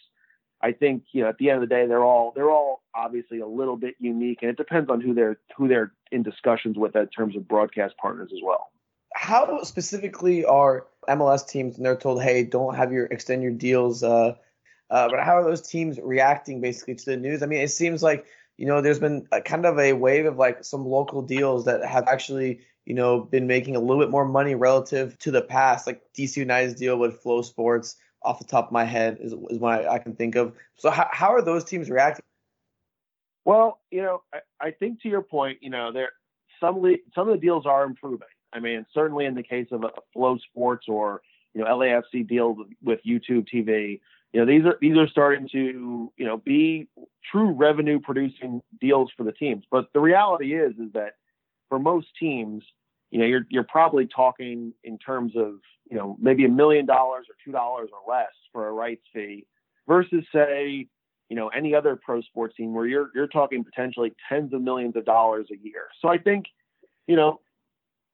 I 0.63 0.71
think 0.73 1.03
you 1.11 1.23
know 1.23 1.29
at 1.29 1.37
the 1.37 1.49
end 1.49 1.61
of 1.63 1.67
the 1.67 1.73
day 1.73 1.87
they're 1.87 2.03
all 2.03 2.33
they're 2.35 2.51
all 2.51 2.83
obviously 2.93 3.39
a 3.39 3.47
little 3.47 3.77
bit 3.77 3.95
unique, 3.99 4.39
and 4.41 4.49
it 4.49 4.57
depends 4.57 4.89
on 4.89 5.01
who 5.01 5.13
they're 5.13 5.39
who 5.57 5.67
they're 5.67 5.91
in 6.11 6.23
discussions 6.23 6.77
with 6.77 6.95
in 6.95 7.07
terms 7.07 7.35
of 7.35 7.47
broadcast 7.47 7.95
partners 7.97 8.31
as 8.33 8.39
well. 8.43 8.69
How 9.13 9.61
specifically 9.63 10.45
are 10.45 10.85
MLS 11.09 11.47
teams 11.47 11.77
and 11.77 11.85
they're 11.85 11.95
told, 11.95 12.21
hey, 12.21 12.43
don't 12.43 12.75
have 12.75 12.91
your 12.91 13.05
extend 13.05 13.43
your 13.43 13.51
deals? 13.51 14.03
Uh, 14.03 14.35
uh, 14.89 15.09
but 15.09 15.19
how 15.21 15.37
are 15.37 15.43
those 15.43 15.61
teams 15.61 15.99
reacting 16.01 16.61
basically 16.61 16.95
to 16.95 17.05
the 17.05 17.17
news? 17.17 17.43
I 17.43 17.45
mean, 17.45 17.61
it 17.61 17.71
seems 17.71 18.03
like 18.03 18.25
you 18.61 18.67
know 18.67 18.79
there's 18.79 18.99
been 18.99 19.27
a, 19.31 19.41
kind 19.41 19.65
of 19.65 19.79
a 19.79 19.93
wave 19.93 20.27
of 20.27 20.37
like 20.37 20.63
some 20.63 20.85
local 20.85 21.23
deals 21.23 21.65
that 21.65 21.83
have 21.83 22.07
actually 22.07 22.59
you 22.85 22.93
know 22.93 23.21
been 23.21 23.47
making 23.47 23.75
a 23.75 23.79
little 23.79 23.97
bit 23.97 24.11
more 24.11 24.23
money 24.23 24.53
relative 24.53 25.17
to 25.17 25.31
the 25.31 25.41
past, 25.41 25.87
like 25.87 26.03
DC 26.15 26.37
United's 26.37 26.75
deal 26.75 26.99
with 26.99 27.23
FloSports 27.23 27.95
off 28.21 28.37
the 28.37 28.45
top 28.45 28.67
of 28.67 28.71
my 28.71 28.83
head 28.83 29.17
is, 29.19 29.33
is 29.49 29.57
one 29.57 29.79
I, 29.79 29.93
I 29.93 29.97
can 29.97 30.15
think 30.15 30.35
of. 30.35 30.53
So 30.75 30.91
how, 30.91 31.07
how 31.11 31.29
are 31.29 31.41
those 31.41 31.63
teams 31.63 31.89
reacting? 31.89 32.23
Well, 33.45 33.79
you 33.89 34.03
know, 34.03 34.21
I, 34.31 34.67
I 34.67 34.69
think 34.69 35.01
to 35.01 35.09
your 35.09 35.23
point, 35.23 35.57
you 35.61 35.71
know, 35.71 35.91
there 35.91 36.11
some 36.59 36.85
some 37.15 37.27
of 37.27 37.33
the 37.33 37.41
deals 37.41 37.65
are 37.65 37.83
improving. 37.83 38.27
I 38.53 38.59
mean, 38.59 38.85
certainly 38.93 39.25
in 39.25 39.33
the 39.33 39.41
case 39.41 39.69
of 39.71 39.83
a, 39.83 39.87
a 39.87 40.01
FloSports 40.15 40.87
or 40.87 41.23
you 41.55 41.63
know 41.63 41.67
LAFC 41.67 42.27
deals 42.27 42.59
with 42.83 42.99
YouTube 43.03 43.47
TV, 43.51 44.01
you 44.33 44.39
know 44.39 44.45
these 44.45 44.65
are 44.65 44.77
these 44.79 44.97
are 44.97 45.07
starting 45.07 45.47
to 45.49 46.11
you 46.15 46.25
know 46.25 46.37
be 46.37 46.87
true 47.29 47.51
revenue 47.51 47.99
producing 47.99 48.61
deals 48.79 49.11
for 49.15 49.23
the 49.23 49.31
teams. 49.31 49.63
But 49.69 49.87
the 49.93 49.99
reality 49.99 50.55
is 50.55 50.71
is 50.73 50.93
that 50.93 51.15
for 51.69 51.79
most 51.79 52.07
teams, 52.19 52.63
you 53.11 53.19
know, 53.19 53.25
you're 53.25 53.45
you're 53.49 53.63
probably 53.63 54.07
talking 54.07 54.73
in 54.83 54.97
terms 54.97 55.33
of 55.35 55.55
you 55.89 55.97
know 55.97 56.17
maybe 56.19 56.45
a 56.45 56.49
million 56.49 56.85
dollars 56.85 57.27
or 57.29 57.35
two 57.43 57.51
dollars 57.51 57.89
or 57.91 58.13
less 58.13 58.31
for 58.53 58.67
a 58.67 58.71
rights 58.71 59.03
fee, 59.13 59.45
versus 59.87 60.23
say 60.33 60.87
you 61.29 61.35
know 61.35 61.49
any 61.49 61.75
other 61.75 61.97
pro 61.97 62.21
sports 62.21 62.55
team 62.55 62.73
where 62.73 62.85
you're 62.85 63.09
you're 63.13 63.27
talking 63.27 63.63
potentially 63.65 64.13
tens 64.29 64.53
of 64.53 64.61
millions 64.61 64.95
of 64.95 65.03
dollars 65.03 65.47
a 65.51 65.57
year. 65.57 65.87
So 66.01 66.07
I 66.07 66.17
think 66.17 66.45
you 67.05 67.17
know 67.17 67.41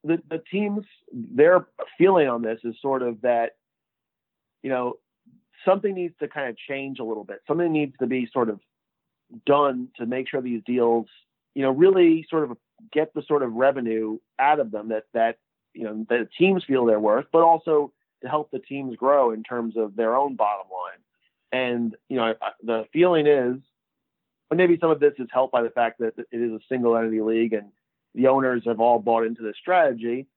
the 0.04 0.20
the 0.30 0.42
teams 0.52 0.84
their 1.12 1.68
feeling 1.98 2.28
on 2.28 2.42
this 2.42 2.60
is 2.64 2.76
sort 2.82 3.04
of 3.04 3.22
that 3.22 3.52
you 4.64 4.72
know 4.72 4.96
something 5.68 5.94
needs 5.94 6.16
to 6.20 6.28
kind 6.28 6.50
of 6.50 6.58
change 6.58 7.00
a 7.00 7.04
little 7.04 7.24
bit. 7.24 7.40
Something 7.48 7.72
needs 7.72 7.96
to 8.00 8.08
be 8.08 8.30
sort 8.32 8.50
of 8.50 8.60
done 9.46 9.90
to 9.98 10.06
make 10.06 10.30
sure 10.30 10.42
these 10.42 10.64
deals 10.66 11.08
you 11.58 11.64
know 11.64 11.72
really 11.72 12.24
sort 12.30 12.50
of 12.50 12.56
get 12.94 13.14
the 13.16 13.24
sort 13.28 13.42
of 13.42 13.52
revenue 13.54 14.20
out 14.38 14.60
of 14.60 14.70
them 14.70 14.90
that 14.90 15.06
that 15.14 15.40
you 15.74 15.84
know 15.84 16.06
that 16.08 16.30
teams 16.38 16.64
feel 16.64 16.86
they're 16.86 17.00
worth, 17.00 17.26
but 17.32 17.42
also 17.42 17.92
to 18.22 18.30
help 18.30 18.52
the 18.52 18.60
teams 18.60 18.96
grow 18.96 19.32
in 19.32 19.42
terms 19.42 19.76
of 19.76 19.96
their 19.96 20.16
own 20.16 20.36
bottom 20.36 20.68
line. 20.72 21.00
And 21.52 21.96
you 22.10 22.18
know, 22.18 22.36
the 22.62 22.86
feeling 22.94 23.26
is, 23.26 23.56
and 24.52 24.58
maybe 24.58 24.78
some 24.80 24.92
of 24.92 25.00
this 25.00 25.14
is 25.18 25.28
helped 25.32 25.52
by 25.52 25.64
the 25.64 25.72
fact 25.72 25.98
that 26.00 26.14
it 26.18 26.28
is 26.32 26.52
a 26.52 26.60
single 26.70 26.96
entity 26.96 27.22
league 27.22 27.54
and 27.54 27.70
the 28.14 28.28
owners 28.28 28.62
have 28.66 28.80
all 28.80 29.00
bought 29.00 29.26
into 29.26 29.42
this 29.42 29.58
strategy. 29.60 30.28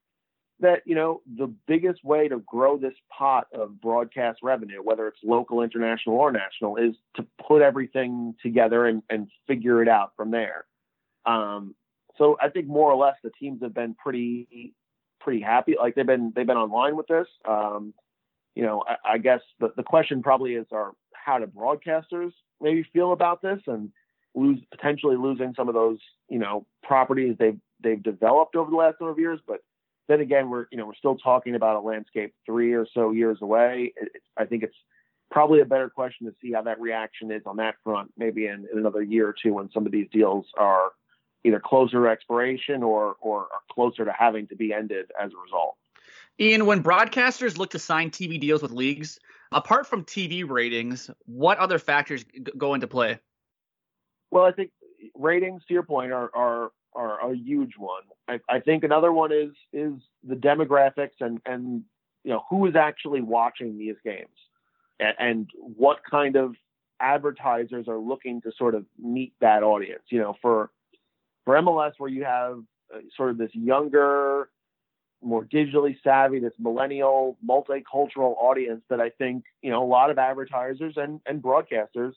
That 0.61 0.83
you 0.85 0.95
know, 0.95 1.23
the 1.39 1.53
biggest 1.67 2.05
way 2.05 2.29
to 2.29 2.39
grow 2.41 2.77
this 2.77 2.95
pot 3.17 3.47
of 3.53 3.81
broadcast 3.81 4.41
revenue, 4.43 4.83
whether 4.83 5.09
it's 5.09 5.19
local, 5.25 5.63
international, 5.63 6.17
or 6.17 6.31
national, 6.33 6.77
is 6.77 6.95
to 7.17 7.27
put 7.47 7.63
everything 7.63 8.35
together 8.43 8.87
and, 8.87 9.03
and 9.09 9.29
figure 9.47 9.83
it 9.83 9.89
out 9.89 10.13
from 10.17 10.31
there. 10.31 10.67
Um, 11.25 11.75
so 12.19 12.37
I 12.41 12.51
think 12.51 12.67
more 12.67 12.93
or 12.93 12.97
less 12.97 13.17
the 13.23 13.31
teams 13.31 13.63
have 13.63 13.75
been 13.75 13.95
pretty 13.95 14.75
pretty 15.21 15.41
happy. 15.41 15.77
Like 15.79 15.95
they've 15.95 16.07
been 16.07 16.33
they've 16.35 16.47
been 16.47 16.57
online 16.57 16.97
with 16.97 17.07
this. 17.07 17.27
Um, 17.49 17.95
you 18.55 18.63
know, 18.63 18.85
I, 18.87 19.15
I 19.15 19.19
guess 19.19 19.41
the, 19.61 19.73
the 19.77 19.83
question 19.83 20.23
probably 20.23 20.55
is 20.55 20.67
are 20.73 20.93
how 21.13 21.39
do 21.39 21.47
broadcasters 21.47 22.33
maybe 22.61 22.85
feel 22.93 23.13
about 23.13 23.43
this 23.43 23.61
and 23.67 23.91
lose 24.35 24.59
potentially 24.71 25.17
losing 25.17 25.55
some 25.57 25.69
of 25.69 25.75
those, 25.75 25.99
you 26.29 26.39
know, 26.39 26.67
properties 26.83 27.37
they've 27.39 27.59
they've 27.83 28.03
developed 28.03 28.57
over 28.57 28.71
the 28.71 28.77
last 28.77 29.01
number 29.01 29.13
of 29.13 29.19
years. 29.19 29.41
But 29.47 29.61
then 30.11 30.21
again, 30.21 30.51
we're 30.51 30.67
you 30.71 30.79
know 30.79 30.87
we're 30.87 30.95
still 30.95 31.17
talking 31.17 31.55
about 31.55 31.77
a 31.77 31.81
landscape 31.81 32.35
three 32.45 32.73
or 32.73 32.87
so 32.93 33.13
years 33.13 33.39
away. 33.41 33.93
It, 33.97 34.11
it, 34.15 34.23
I 34.37 34.45
think 34.45 34.65
it's 34.65 34.77
probably 35.31 35.61
a 35.61 35.65
better 35.65 35.89
question 35.89 36.27
to 36.27 36.35
see 36.43 36.53
how 36.53 36.63
that 36.63 36.81
reaction 36.81 37.31
is 37.31 37.43
on 37.47 37.57
that 37.59 37.77
front, 37.85 38.11
maybe 38.19 38.47
in, 38.47 38.67
in 38.73 38.79
another 38.79 39.03
year 39.03 39.29
or 39.29 39.35
two 39.41 39.55
when 39.55 39.71
some 39.71 39.87
of 39.87 39.93
these 39.93 40.09
deals 40.13 40.47
are 40.59 40.91
either 41.45 41.61
closer 41.61 42.03
to 42.03 42.11
expiration 42.11 42.83
or 42.83 43.15
or 43.21 43.47
closer 43.73 44.05
to 44.05 44.13
having 44.13 44.49
to 44.49 44.57
be 44.57 44.73
ended 44.73 45.11
as 45.21 45.31
a 45.33 45.37
result. 45.43 45.77
Ian, 46.41 46.67
when 46.67 46.83
broadcasters 46.83 47.57
look 47.57 47.71
to 47.71 47.79
sign 47.79 48.11
TV 48.11 48.41
deals 48.41 48.63
with 48.63 48.73
leagues, 48.73 49.21
apart 49.53 49.87
from 49.87 50.05
TV 50.05 50.49
ratings, 50.49 51.09
what 51.27 51.59
other 51.59 51.79
factors 51.79 52.25
go 52.59 52.75
into 52.75 52.89
play? 52.89 53.21
Well, 54.33 54.45
I 54.45 54.53
think 54.53 54.71
ratings, 55.15 55.63
to 55.69 55.75
your 55.75 55.83
point, 55.85 56.11
are 56.11 56.31
are 56.35 56.73
are 56.95 57.31
a 57.31 57.37
huge 57.37 57.75
one. 57.77 58.03
I, 58.29 58.41
I 58.49 58.61
think 58.61 58.85
another 58.85 59.13
one 59.13 59.33
is 59.33 59.51
is 59.73 59.95
the 60.27 60.35
demographics 60.35 61.21
and 61.21 61.41
and 61.47 61.83
you 62.25 62.33
know 62.33 62.45
who 62.51 62.67
is 62.67 62.77
actually 62.77 63.21
watching 63.21 63.79
these 63.79 63.97
games 64.05 64.29
and, 64.99 65.15
and 65.19 65.51
what 65.77 65.99
kind 66.09 66.37
of 66.37 66.55
advertisers 67.01 67.89
are 67.89 67.99
looking 67.99 68.41
to 68.43 68.53
sort 68.57 68.75
of 68.75 68.85
meet 68.99 69.33
that 69.41 69.63
audience. 69.63 70.03
You 70.11 70.21
know, 70.21 70.37
for 70.43 70.71
for 71.45 71.55
MLS, 71.57 71.93
where 71.99 72.11
you 72.11 72.25
have 72.25 72.61
uh, 72.95 72.99
sort 73.17 73.31
of 73.31 73.39
this 73.39 73.51
younger, 73.55 74.51
more 75.23 75.45
digitally 75.45 75.97
savvy, 76.05 76.39
this 76.39 76.53
millennial, 76.59 77.37
multicultural 77.47 78.37
audience 78.39 78.83
that 78.91 79.01
I 79.01 79.11
think 79.11 79.45
you 79.63 79.71
know 79.71 79.83
a 79.83 79.87
lot 79.87 80.11
of 80.11 80.19
advertisers 80.19 80.95
and 80.97 81.21
and 81.27 81.43
broadcasters. 81.43 82.13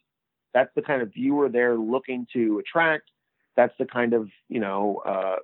That's 0.54 0.70
the 0.76 0.84
kind 0.84 1.02
of 1.02 1.12
viewer 1.14 1.50
they're 1.50 1.78
looking 1.78 2.28
to 2.34 2.60
attract. 2.60 3.10
That's 3.56 3.74
the 3.78 3.86
kind 3.86 4.14
of 4.14 4.30
you 4.50 4.60
know 4.60 5.02
uh, 5.06 5.36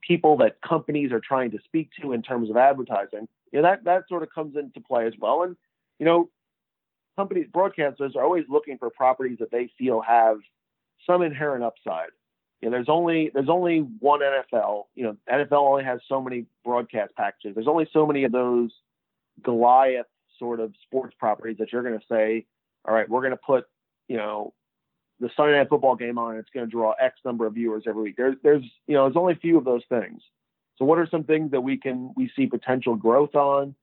people 0.00 0.36
that 0.38 0.60
companies 0.60 1.12
are 1.12 1.20
trying 1.20 1.50
to 1.52 1.58
speak 1.64 1.90
to 2.00 2.12
in 2.12 2.22
terms 2.22 2.50
of 2.50 2.56
advertising. 2.56 3.28
You 3.52 3.60
know 3.60 3.62
that 3.62 3.84
that 3.84 4.08
sort 4.08 4.22
of 4.22 4.30
comes 4.30 4.56
into 4.56 4.80
play 4.80 5.06
as 5.06 5.14
well. 5.18 5.42
And 5.42 5.56
you 5.98 6.06
know, 6.06 6.30
companies, 7.16 7.46
broadcasters 7.52 8.16
are 8.16 8.24
always 8.24 8.44
looking 8.48 8.78
for 8.78 8.90
properties 8.90 9.38
that 9.38 9.50
they 9.50 9.70
feel 9.78 10.00
have 10.00 10.38
some 11.06 11.22
inherent 11.22 11.64
upside 11.64 12.10
you 12.60 12.68
know, 12.68 12.76
there's 12.76 12.88
only 12.88 13.30
there's 13.32 13.48
only 13.48 13.78
one 13.78 14.20
NFL. 14.20 14.84
You 14.94 15.04
know, 15.04 15.16
NFL 15.30 15.52
only 15.52 15.84
has 15.84 16.00
so 16.08 16.20
many 16.20 16.44
broadcast 16.64 17.14
packages. 17.16 17.54
There's 17.54 17.68
only 17.68 17.88
so 17.92 18.06
many 18.06 18.24
of 18.24 18.32
those 18.32 18.70
Goliath 19.42 20.06
sort 20.38 20.60
of 20.60 20.74
sports 20.82 21.14
properties 21.18 21.56
that 21.58 21.72
you're 21.72 21.82
going 21.82 21.98
to 21.98 22.04
say, 22.10 22.46
all 22.86 22.94
right, 22.94 23.08
we're 23.08 23.20
going 23.20 23.32
to 23.32 23.38
put, 23.38 23.64
you 24.08 24.16
know, 24.16 24.52
the 25.20 25.30
Sunday 25.36 25.56
night 25.56 25.68
football 25.68 25.96
game 25.96 26.18
on. 26.18 26.36
It's 26.36 26.50
going 26.52 26.66
to 26.66 26.70
draw 26.70 26.92
X 27.00 27.20
number 27.24 27.46
of 27.46 27.54
viewers 27.54 27.84
every 27.86 28.02
week. 28.02 28.16
There's 28.16 28.36
there's 28.42 28.64
you 28.86 28.94
know 28.94 29.04
there's 29.04 29.16
only 29.16 29.34
a 29.34 29.36
few 29.36 29.58
of 29.58 29.64
those 29.64 29.82
things. 29.88 30.22
So 30.78 30.84
what 30.86 30.98
are 30.98 31.06
some 31.10 31.24
things 31.24 31.50
that 31.50 31.60
we 31.60 31.76
can 31.76 32.12
we 32.16 32.30
see 32.34 32.46
potential 32.46 32.96
growth 32.96 33.34
on? 33.34 33.74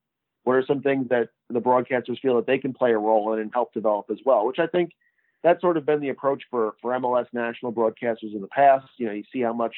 What 0.44 0.56
are 0.56 0.66
some 0.66 0.82
things 0.82 1.10
that 1.10 1.30
the 1.50 1.60
broadcasters 1.60 2.20
feel 2.20 2.36
that 2.38 2.48
they 2.48 2.58
can 2.58 2.74
play 2.74 2.92
a 2.92 2.98
role 2.98 3.34
in 3.34 3.40
and 3.40 3.52
help 3.54 3.74
develop 3.74 4.08
as 4.10 4.18
well? 4.26 4.46
Which 4.46 4.60
I 4.60 4.68
think 4.68 4.92
that's 5.44 5.62
sort 5.62 5.78
of 5.78 5.86
been 5.86 6.02
the 6.02 6.10
approach 6.10 6.44
for 6.50 6.76
for 6.82 6.92
MLS 6.94 7.28
national 7.34 7.74
broadcasters 7.74 8.34
in 8.34 8.42
the 8.42 8.48
past. 8.48 8.88
You 8.98 9.08
know, 9.08 9.14
you 9.14 9.24
see 9.32 9.42
how 9.42 9.54
much 9.54 9.76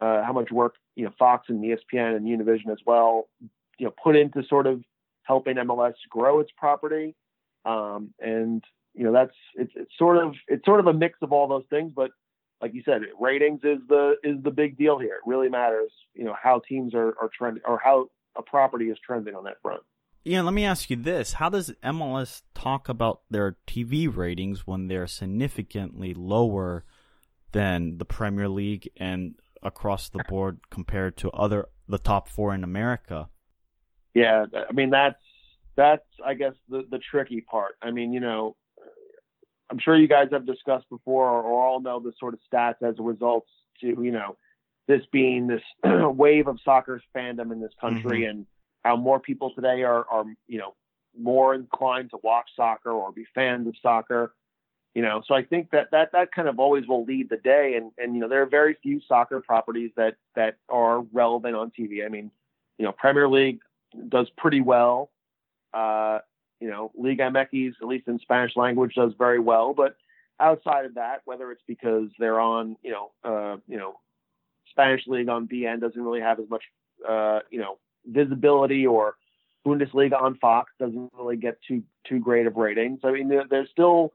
uh, 0.00 0.22
how 0.22 0.32
much 0.32 0.50
work 0.50 0.76
you 0.94 1.04
know 1.04 1.12
Fox 1.18 1.48
and 1.48 1.62
ESPN 1.62 2.16
and 2.16 2.26
Univision 2.26 2.72
as 2.72 2.78
well, 2.86 3.28
you 3.78 3.86
know, 3.86 3.94
put 4.02 4.16
into 4.16 4.42
sort 4.44 4.66
of 4.66 4.82
helping 5.22 5.56
MLS 5.56 5.94
grow 6.08 6.40
its 6.40 6.50
property. 6.56 7.14
Um, 7.64 8.14
and 8.20 8.64
you 8.96 9.04
know, 9.04 9.12
that's 9.12 9.34
it's 9.54 9.72
it's 9.76 9.92
sort 9.98 10.16
of 10.16 10.34
it's 10.48 10.64
sort 10.64 10.80
of 10.80 10.86
a 10.86 10.92
mix 10.92 11.18
of 11.22 11.32
all 11.32 11.46
those 11.46 11.64
things, 11.68 11.92
but 11.94 12.10
like 12.62 12.72
you 12.72 12.82
said, 12.84 13.02
ratings 13.20 13.60
is 13.62 13.78
the 13.88 14.14
is 14.24 14.42
the 14.42 14.50
big 14.50 14.78
deal 14.78 14.98
here. 14.98 15.16
It 15.16 15.28
really 15.28 15.50
matters, 15.50 15.92
you 16.14 16.24
know, 16.24 16.34
how 16.40 16.62
teams 16.66 16.94
are 16.94 17.14
are 17.20 17.30
trending 17.36 17.62
or 17.66 17.78
how 17.78 18.08
a 18.36 18.42
property 18.42 18.86
is 18.86 18.98
trending 19.04 19.34
on 19.34 19.44
that 19.44 19.60
front. 19.60 19.82
Yeah, 20.24 20.40
let 20.40 20.54
me 20.54 20.64
ask 20.64 20.90
you 20.90 20.96
this. 20.96 21.34
How 21.34 21.50
does 21.50 21.70
MLS 21.84 22.42
talk 22.54 22.88
about 22.88 23.20
their 23.30 23.58
TV 23.66 24.14
ratings 24.14 24.66
when 24.66 24.88
they're 24.88 25.06
significantly 25.06 26.14
lower 26.14 26.84
than 27.52 27.98
the 27.98 28.04
Premier 28.04 28.48
League 28.48 28.90
and 28.96 29.36
across 29.62 30.08
the 30.08 30.24
board 30.28 30.58
compared 30.70 31.16
to 31.18 31.30
other 31.30 31.68
the 31.86 31.98
top 31.98 32.28
4 32.28 32.54
in 32.54 32.64
America? 32.64 33.28
Yeah, 34.14 34.46
I 34.68 34.72
mean 34.72 34.88
that's 34.88 35.20
that's 35.76 36.06
I 36.24 36.32
guess 36.32 36.54
the 36.70 36.86
the 36.90 36.98
tricky 36.98 37.42
part. 37.42 37.76
I 37.82 37.90
mean, 37.90 38.14
you 38.14 38.20
know, 38.20 38.56
I'm 39.70 39.78
sure 39.78 39.96
you 39.96 40.08
guys 40.08 40.28
have 40.32 40.46
discussed 40.46 40.88
before 40.90 41.28
or, 41.28 41.62
all 41.62 41.80
know 41.80 42.00
the 42.00 42.12
sort 42.18 42.34
of 42.34 42.40
stats 42.52 42.82
as 42.82 42.98
a 42.98 43.02
result 43.02 43.46
to, 43.80 43.86
you 43.86 44.12
know, 44.12 44.36
this 44.86 45.02
being 45.12 45.46
this 45.46 45.62
wave 45.84 46.46
of 46.46 46.58
soccer 46.64 47.00
fandom 47.14 47.52
in 47.52 47.60
this 47.60 47.72
country 47.80 48.20
mm-hmm. 48.20 48.30
and 48.30 48.46
how 48.84 48.96
more 48.96 49.18
people 49.18 49.52
today 49.54 49.82
are, 49.82 50.06
are 50.08 50.24
you 50.46 50.58
know 50.58 50.74
more 51.18 51.54
inclined 51.54 52.10
to 52.10 52.18
watch 52.22 52.48
soccer 52.54 52.90
or 52.90 53.10
be 53.10 53.24
fans 53.34 53.66
of 53.66 53.74
soccer 53.82 54.32
you 54.96 55.02
know. 55.02 55.22
So 55.28 55.34
i 55.34 55.44
think 55.44 55.70
that 55.70 55.90
that 55.92 56.12
that 56.12 56.32
kind 56.32 56.48
of 56.48 56.58
always 56.58 56.88
will 56.88 57.04
lead 57.04 57.28
the 57.28 57.36
day. 57.36 57.74
And 57.76 57.92
and 57.98 58.14
you 58.14 58.20
know 58.20 58.28
there 58.28 58.42
are 58.42 58.46
very 58.46 58.76
few 58.82 59.00
soccer 59.06 59.40
properties 59.40 59.92
that 59.96 60.16
that 60.34 60.56
are 60.68 61.00
relevant 61.12 61.54
on 61.54 61.70
tv 61.78 62.04
i 62.04 62.08
mean 62.08 62.30
you 62.78 62.84
know 62.84 62.92
premier 62.92 63.28
league 63.28 63.60
does 64.08 64.28
pretty 64.36 64.60
well 64.60 65.10
uh 65.74 66.18
you 66.60 66.68
know, 66.68 66.90
Liga 66.96 67.24
MX, 67.24 67.74
at 67.80 67.88
least 67.88 68.08
in 68.08 68.18
Spanish 68.18 68.56
language, 68.56 68.94
does 68.94 69.12
very 69.18 69.38
well. 69.38 69.74
But 69.74 69.96
outside 70.40 70.84
of 70.84 70.94
that, 70.94 71.22
whether 71.24 71.50
it's 71.52 71.62
because 71.66 72.08
they're 72.18 72.40
on, 72.40 72.76
you 72.82 72.92
know, 72.92 73.10
uh, 73.24 73.56
you 73.68 73.76
know, 73.76 73.94
Spanish 74.70 75.06
league 75.06 75.28
on 75.28 75.48
beIN 75.48 75.80
doesn't 75.80 76.00
really 76.00 76.20
have 76.20 76.38
as 76.40 76.48
much, 76.48 76.64
uh, 77.08 77.40
you 77.50 77.58
know, 77.58 77.78
visibility, 78.06 78.86
or 78.86 79.16
Bundesliga 79.66 80.20
on 80.20 80.36
Fox 80.38 80.72
doesn't 80.78 81.12
really 81.18 81.36
get 81.36 81.58
too 81.66 81.82
too 82.06 82.20
great 82.20 82.46
of 82.46 82.56
ratings. 82.56 83.00
I 83.04 83.10
mean, 83.10 83.28
there's 83.28 83.70
still 83.70 84.12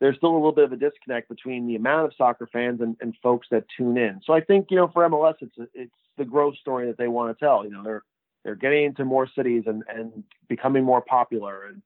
there's 0.00 0.16
still 0.16 0.30
a 0.30 0.34
little 0.34 0.52
bit 0.52 0.64
of 0.64 0.72
a 0.72 0.76
disconnect 0.76 1.28
between 1.28 1.66
the 1.66 1.76
amount 1.76 2.06
of 2.06 2.12
soccer 2.16 2.48
fans 2.52 2.80
and, 2.80 2.96
and 3.00 3.14
folks 3.22 3.46
that 3.50 3.64
tune 3.76 3.96
in. 3.96 4.20
So 4.24 4.32
I 4.32 4.40
think 4.40 4.66
you 4.70 4.76
know 4.76 4.88
for 4.88 5.08
MLS, 5.08 5.34
it's 5.40 5.54
it's 5.74 5.94
the 6.16 6.24
growth 6.24 6.56
story 6.58 6.86
that 6.86 6.98
they 6.98 7.08
want 7.08 7.36
to 7.36 7.44
tell. 7.44 7.64
You 7.64 7.70
know, 7.70 7.82
they're 7.82 8.02
they're 8.44 8.54
getting 8.54 8.84
into 8.84 9.04
more 9.04 9.28
cities 9.34 9.64
and 9.66 9.82
and 9.88 10.24
becoming 10.48 10.84
more 10.84 11.00
popular. 11.00 11.66
And 11.66 11.82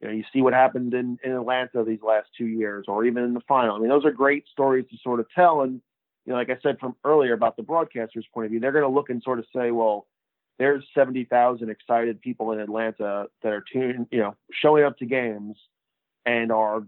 you 0.00 0.08
know, 0.08 0.14
you 0.14 0.24
see 0.32 0.42
what 0.42 0.52
happened 0.54 0.94
in 0.94 1.18
in 1.22 1.32
Atlanta 1.32 1.84
these 1.84 2.02
last 2.02 2.28
two 2.36 2.46
years, 2.46 2.86
or 2.88 3.04
even 3.04 3.24
in 3.24 3.34
the 3.34 3.42
final. 3.48 3.76
I 3.76 3.78
mean, 3.78 3.88
those 3.88 4.04
are 4.04 4.12
great 4.12 4.44
stories 4.50 4.86
to 4.90 4.96
sort 5.02 5.20
of 5.20 5.26
tell. 5.34 5.62
And 5.62 5.80
you 6.24 6.32
know, 6.32 6.38
like 6.38 6.50
I 6.50 6.58
said 6.62 6.78
from 6.78 6.96
earlier 7.04 7.32
about 7.32 7.56
the 7.56 7.62
broadcaster's 7.62 8.26
point 8.32 8.46
of 8.46 8.50
view, 8.50 8.60
they're 8.60 8.72
going 8.72 8.84
to 8.84 8.94
look 8.94 9.10
and 9.10 9.22
sort 9.22 9.38
of 9.38 9.46
say, 9.54 9.70
well, 9.70 10.06
there's 10.58 10.84
70,000 10.94 11.70
excited 11.70 12.20
people 12.20 12.52
in 12.52 12.60
Atlanta 12.60 13.26
that 13.42 13.52
are 13.52 13.64
tuned, 13.72 14.08
you 14.10 14.18
know, 14.18 14.34
showing 14.52 14.84
up 14.84 14.98
to 14.98 15.06
games 15.06 15.56
and 16.26 16.50
are 16.50 16.82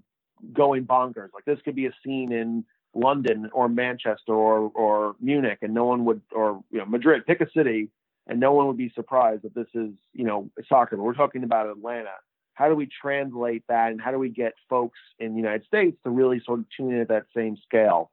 going 0.52 0.84
bonkers. 0.84 1.28
Like 1.32 1.44
this 1.46 1.58
could 1.64 1.76
be 1.76 1.86
a 1.86 1.92
scene 2.04 2.32
in 2.32 2.64
London 2.94 3.48
or 3.52 3.68
Manchester 3.68 4.34
or 4.34 4.70
or 4.74 5.14
Munich, 5.20 5.58
and 5.62 5.72
no 5.72 5.84
one 5.84 6.04
would, 6.04 6.20
or 6.32 6.62
you 6.70 6.78
know, 6.78 6.86
Madrid. 6.86 7.26
Pick 7.26 7.40
a 7.40 7.50
city, 7.56 7.88
and 8.26 8.40
no 8.40 8.52
one 8.52 8.66
would 8.66 8.76
be 8.76 8.92
surprised 8.94 9.42
that 9.42 9.54
this 9.54 9.68
is, 9.74 9.90
you 10.12 10.24
know, 10.24 10.50
soccer. 10.68 10.96
But 10.96 11.02
we're 11.02 11.14
talking 11.14 11.44
about 11.44 11.68
Atlanta. 11.68 12.14
How 12.54 12.68
do 12.68 12.74
we 12.74 12.86
translate 12.86 13.64
that, 13.68 13.90
and 13.90 14.00
how 14.00 14.10
do 14.10 14.18
we 14.18 14.28
get 14.28 14.54
folks 14.68 14.98
in 15.18 15.32
the 15.32 15.38
United 15.38 15.64
States 15.66 15.96
to 16.04 16.10
really 16.10 16.42
sort 16.44 16.60
of 16.60 16.66
tune 16.76 16.92
in 16.92 17.00
at 17.00 17.08
that 17.08 17.26
same 17.34 17.56
scale? 17.64 18.10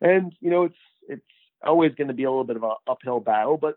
And 0.00 0.34
you 0.40 0.50
know, 0.50 0.64
it's 0.64 0.78
it's 1.08 1.22
always 1.62 1.94
going 1.94 2.08
to 2.08 2.14
be 2.14 2.24
a 2.24 2.30
little 2.30 2.44
bit 2.44 2.56
of 2.56 2.62
an 2.62 2.72
uphill 2.86 3.20
battle, 3.20 3.58
but 3.58 3.76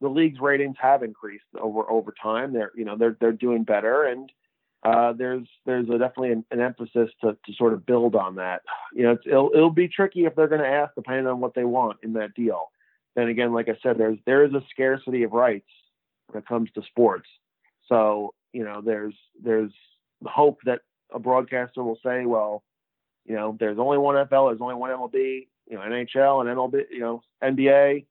the 0.00 0.08
league's 0.08 0.40
ratings 0.40 0.76
have 0.80 1.02
increased 1.02 1.44
over 1.60 1.88
over 1.90 2.14
time. 2.22 2.52
They're 2.52 2.72
you 2.74 2.84
know 2.84 2.96
they're 2.96 3.16
they're 3.20 3.32
doing 3.32 3.64
better, 3.64 4.04
and 4.04 4.32
uh, 4.82 5.12
there's 5.12 5.46
there's 5.66 5.88
a, 5.88 5.98
definitely 5.98 6.32
an, 6.32 6.44
an, 6.50 6.60
emphasis 6.60 7.10
to, 7.20 7.36
to 7.44 7.52
sort 7.54 7.74
of 7.74 7.84
build 7.84 8.14
on 8.14 8.36
that. 8.36 8.62
You 8.94 9.02
know, 9.02 9.18
it'll 9.26 9.50
it'll 9.54 9.70
be 9.70 9.88
tricky 9.88 10.24
if 10.24 10.34
they're 10.34 10.48
going 10.48 10.62
to 10.62 10.66
ask 10.66 10.94
depending 10.94 11.26
on 11.26 11.40
what 11.40 11.54
they 11.54 11.64
want 11.64 11.98
in 12.02 12.14
that 12.14 12.34
deal. 12.34 12.70
Then 13.20 13.28
again, 13.28 13.52
like 13.52 13.68
I 13.68 13.76
said, 13.82 13.98
there's 13.98 14.18
there 14.24 14.44
is 14.44 14.54
a 14.54 14.62
scarcity 14.70 15.24
of 15.24 15.32
rights 15.32 15.68
when 16.28 16.42
it 16.42 16.48
comes 16.48 16.70
to 16.72 16.82
sports. 16.82 17.28
So 17.86 18.34
you 18.52 18.64
know, 18.64 18.80
there's 18.80 19.14
there's 19.42 19.72
hope 20.24 20.60
that 20.64 20.80
a 21.12 21.18
broadcaster 21.18 21.82
will 21.82 21.98
say, 22.02 22.24
well, 22.24 22.62
you 23.26 23.34
know, 23.34 23.56
there's 23.60 23.78
only 23.78 23.98
one 23.98 24.14
NFL, 24.14 24.50
there's 24.50 24.60
only 24.62 24.74
one 24.74 24.90
MLB, 24.90 25.48
you 25.68 25.76
know, 25.76 25.80
NHL 25.80 26.40
and 26.40 26.48
MLB, 26.56 26.84
you 26.90 27.00
know, 27.00 27.22
NBA 27.42 28.06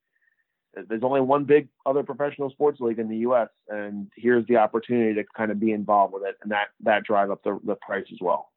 there's 0.88 1.02
only 1.04 1.22
one 1.22 1.46
big 1.46 1.68
other 1.84 2.04
professional 2.04 2.52
sports 2.52 2.80
league 2.80 3.00
in 3.00 3.10
the 3.10 3.18
U.S. 3.18 3.50
and 3.68 4.08
here's 4.16 4.46
the 4.46 4.58
opportunity 4.58 5.16
to 5.16 5.24
kind 5.36 5.52
of 5.52 5.60
be 5.60 5.72
involved 5.72 6.14
with 6.14 6.22
it, 6.24 6.36
and 6.44 6.52
that 6.52 6.68
that 6.82 7.04
drive 7.04 7.32
up 7.32 7.44
the, 7.44 7.60
the 7.64 7.76
price 7.76 8.06
as 8.12 8.20
well. 8.22 8.52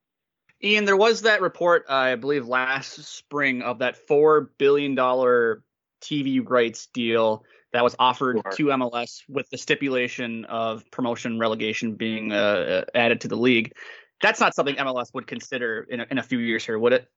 Ian, 0.63 0.85
there 0.85 0.97
was 0.97 1.23
that 1.23 1.41
report, 1.41 1.87
uh, 1.89 1.95
I 1.95 2.15
believe, 2.17 2.47
last 2.47 3.03
spring 3.05 3.63
of 3.63 3.79
that 3.79 3.97
four 3.97 4.51
billion 4.59 4.95
dollar 4.95 5.63
TV 6.03 6.47
rights 6.47 6.89
deal 6.93 7.45
that 7.73 7.83
was 7.83 7.97
offered 7.99 8.41
sure. 8.45 8.53
to 8.53 8.65
MLS 8.77 9.23
with 9.29 9.49
the 9.51 9.59
stipulation 9.59 10.45
of 10.47 10.89
promotion 10.91 11.39
relegation 11.39 11.95
being 11.95 12.33
uh, 12.33 12.37
uh, 12.37 12.85
added 12.95 13.21
to 13.23 13.29
the 13.29 13.37
league. 13.37 13.73
That's 14.21 14.41
not 14.41 14.55
something 14.55 14.77
MLS 14.77 15.13
would 15.15 15.27
consider 15.27 15.87
in 15.89 16.01
a, 16.01 16.07
in 16.11 16.19
a 16.19 16.23
few 16.23 16.39
years 16.39 16.65
here, 16.65 16.79
would 16.79 16.93
it? 16.93 17.09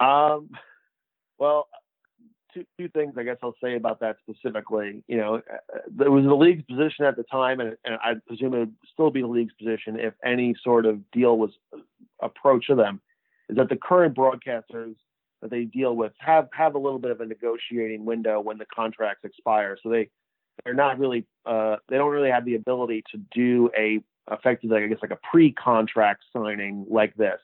Um, 0.00 0.50
well, 1.38 1.68
two, 2.54 2.64
two 2.78 2.88
things 2.88 3.14
I 3.18 3.24
guess 3.24 3.36
I'll 3.42 3.56
say 3.62 3.76
about 3.76 4.00
that 4.00 4.16
specifically. 4.22 5.02
You 5.08 5.16
know, 5.16 5.34
it 5.36 6.10
was 6.10 6.24
the 6.24 6.34
league's 6.34 6.64
position 6.64 7.04
at 7.04 7.16
the 7.16 7.24
time, 7.24 7.60
and, 7.60 7.76
and 7.84 7.96
I 7.96 8.14
presume 8.26 8.54
it 8.54 8.58
would 8.60 8.74
still 8.92 9.10
be 9.10 9.22
the 9.22 9.26
league's 9.26 9.52
position 9.54 9.98
if 9.98 10.14
any 10.24 10.54
sort 10.62 10.86
of 10.86 10.98
deal 11.10 11.36
was 11.36 11.50
approached 12.22 12.68
to 12.68 12.76
them, 12.76 13.00
is 13.48 13.56
that 13.56 13.68
the 13.68 13.76
current 13.76 14.16
broadcasters 14.16 14.94
that 15.42 15.50
they 15.50 15.64
deal 15.64 15.94
with 15.94 16.12
have 16.18 16.48
have 16.54 16.74
a 16.74 16.78
little 16.78 16.98
bit 16.98 17.10
of 17.10 17.20
a 17.20 17.26
negotiating 17.26 18.04
window 18.04 18.40
when 18.40 18.58
the 18.58 18.66
contracts 18.74 19.24
expire. 19.24 19.76
So 19.82 19.90
they 19.90 20.08
they're 20.64 20.74
not 20.74 20.98
really 20.98 21.26
uh, 21.44 21.76
they 21.88 21.96
don't 21.96 22.10
really 22.10 22.30
have 22.30 22.44
the 22.44 22.54
ability 22.54 23.04
to 23.12 23.18
do 23.34 23.70
a 23.76 24.00
effectively 24.30 24.82
I 24.82 24.86
guess 24.86 24.98
like 25.02 25.10
a 25.10 25.18
pre-contract 25.30 26.24
signing 26.32 26.86
like 26.88 27.14
this. 27.16 27.40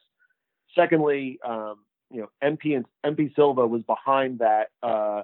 Secondly, 0.75 1.39
um, 1.45 1.79
you 2.09 2.21
know, 2.21 2.29
MP 2.43 2.75
and 2.75 2.85
MP 3.05 3.35
Silva 3.35 3.67
was 3.67 3.83
behind 3.83 4.39
that 4.39 4.69
uh, 4.81 5.23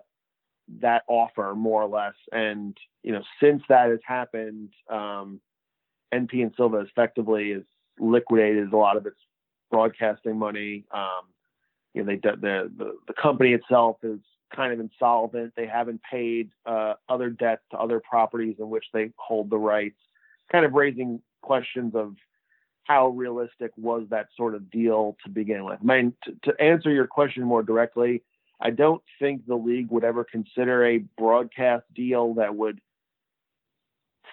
that 0.82 1.04
offer 1.08 1.54
more 1.56 1.82
or 1.82 1.88
less, 1.88 2.16
and 2.32 2.78
you 3.04 3.14
know, 3.14 3.24
since 3.42 3.64
that 3.70 3.90
has 3.90 4.00
happened, 4.06 4.70
um, 4.90 5.40
MP 6.14 6.42
and 6.42 6.54
Silva 6.58 6.78
effectively 6.80 7.54
has 7.54 7.64
liquidated 8.00 8.72
a 8.74 8.78
lot 8.78 8.98
of 8.98 9.06
its 9.06 9.18
broadcasting 9.72 10.38
money. 10.38 10.86
Um, 10.92 11.26
you 11.96 12.04
know, 12.04 12.08
they 12.08 12.18
the, 12.18 12.72
the 12.78 12.98
the 13.08 13.14
company 13.14 13.54
itself 13.54 13.98
is 14.04 14.20
kind 14.54 14.74
of 14.74 14.80
insolvent. 14.80 15.54
They 15.56 15.66
haven't 15.66 16.02
paid 16.10 16.52
uh, 16.66 16.94
other 17.10 17.30
debts 17.30 17.64
to 17.72 17.78
other 17.78 18.02
properties 18.02 18.58
in 18.60 18.70
which 18.70 18.86
they 18.94 19.12
hold 19.18 19.50
the 19.50 19.58
rights, 19.58 19.98
kind 20.52 20.66
of 20.66 20.74
raising 20.74 21.22
questions 21.42 21.96
of 21.96 22.16
how 22.84 23.08
realistic 23.08 23.72
was 23.78 24.04
that 24.10 24.28
sort 24.38 24.56
of 24.56 24.70
deal 24.70 25.18
to 25.24 25.30
begin 25.30 25.66
with? 25.66 25.80
I 25.82 25.86
mean, 25.86 26.14
to, 26.26 26.52
to, 26.52 26.62
answer 26.62 26.92
your 26.92 27.08
question 27.08 27.44
more 27.44 27.64
directly, 27.64 28.22
I 28.62 28.70
don't 28.70 29.02
think 29.18 29.48
the 29.48 29.56
league 29.56 29.90
would 29.90 30.04
ever 30.04 30.24
consider 30.24 30.86
a 30.86 31.00
broadcast 31.18 31.86
deal 31.96 32.36
that 32.36 32.56
would 32.56 32.80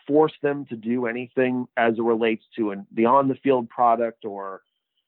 force 0.06 0.34
them 0.42 0.66
to 0.66 0.76
do 0.76 1.06
anything 1.06 1.66
as 1.78 1.94
it 1.96 2.02
relates 2.02 2.44
to 2.56 2.72
an, 2.72 2.86
the 2.92 3.06
on 3.06 3.28
the 3.28 3.36
field 3.36 3.70
product 3.70 4.26
or 4.26 4.60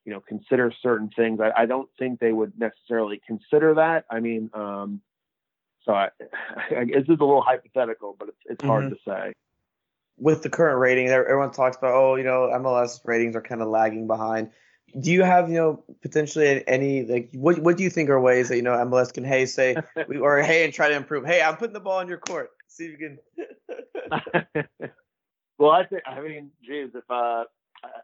you 0.05 0.13
know 0.13 0.21
consider 0.21 0.73
certain 0.83 1.11
things. 1.15 1.41
I, 1.41 1.63
I, 1.63 1.67
don't 1.67 1.89
think 1.99 2.21
they 2.21 2.33
would 2.33 2.53
necessarily 2.59 3.21
consider 3.27 3.75
that. 3.75 4.05
I 4.11 4.21
mean, 4.21 4.51
um, 4.55 5.01
so 5.83 5.93
I, 5.93 6.09
I, 6.71 6.85
this 6.85 7.05
is 7.05 7.09
a 7.09 7.25
little 7.25 7.43
hypothetical, 7.43 8.17
but 8.19 8.29
it's, 8.29 8.39
it's 8.47 8.59
mm-hmm. 8.59 8.69
hard 8.69 8.91
to 8.91 8.97
say 9.07 9.33
with 10.17 10.43
the 10.43 10.51
current 10.51 10.79
rating, 10.79 11.09
everyone 11.09 11.51
talks 11.51 11.77
about, 11.77 11.95
oh, 11.95 12.15
you 12.17 12.25
know, 12.25 12.51
MLS 12.55 13.01
ratings 13.05 13.35
are 13.37 13.43
kind 13.43 13.63
of 13.63 13.69
lagging 13.69 14.07
behind. 14.07 14.51
Do 14.99 15.11
you 15.11 15.23
have, 15.23 15.49
you 15.49 15.57
know, 15.57 15.85
potentially 16.03 16.63
any 16.69 17.05
like 17.05 17.31
what 17.33 17.59
what 17.59 17.77
do 17.77 17.83
you 17.83 17.91
think 17.91 18.11
are 18.11 18.21
ways 18.21 18.49
that 18.49 18.57
you 18.57 18.63
know 18.63 18.73
MLS 18.73 19.13
can 19.13 19.25
hey 19.25 19.45
say 19.45 19.75
we, 20.09 20.19
or 20.19 20.41
hey 20.41 20.65
and 20.65 20.73
try 20.73 20.89
to 20.89 20.95
improve? 20.95 21.27
Hey, 21.27 21.43
I'm 21.43 21.57
putting 21.57 21.73
the 21.73 21.81
ball 21.81 21.99
in 22.01 22.07
your 22.07 22.19
court. 22.19 22.51
See 22.69 22.87
if 22.87 23.01
you 23.01 23.19
can. 24.53 24.65
well, 25.59 25.71
I 25.73 25.85
think 25.87 26.03
I 26.07 26.21
mean, 26.21 26.51
geez, 26.63 26.91
if 26.95 27.03
uh, 27.11 27.45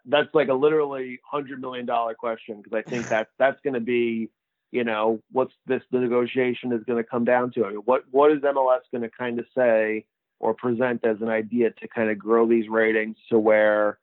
that's 0.07 0.35
like 0.35 0.49
a 0.49 0.55
literally 0.55 1.21
hundred 1.25 1.61
million 1.61 1.87
dollar 1.87 2.15
question 2.15 2.63
because 2.63 2.73
I 2.77 2.89
think 2.89 3.09
that 3.09 3.29
that's 3.39 3.61
going 3.63 3.75
to 3.75 3.81
be, 3.81 4.31
you 4.71 4.85
know, 4.85 5.21
what's 5.33 5.55
this 5.67 5.83
the 5.91 5.99
negotiation 5.99 6.73
is 6.73 6.83
going 6.85 7.03
to 7.03 7.09
come 7.09 7.25
down 7.25 7.53
to. 7.53 7.65
I 7.65 7.71
mean, 7.71 7.79
what 7.85 8.05
what 8.11 8.33
is 8.33 8.41
MLS 8.41 8.81
going 8.93 9.03
to 9.03 9.11
kind 9.11 9.39
of 9.39 9.47
say? 9.57 10.05
or 10.41 10.55
present 10.55 11.05
as 11.05 11.19
an 11.21 11.29
idea 11.29 11.71
to 11.71 11.87
kind 11.87 12.11
of 12.11 12.19
grow 12.19 12.49
these 12.49 12.69
ratings 12.69 13.17
to 13.29 13.39
where, 13.39 13.99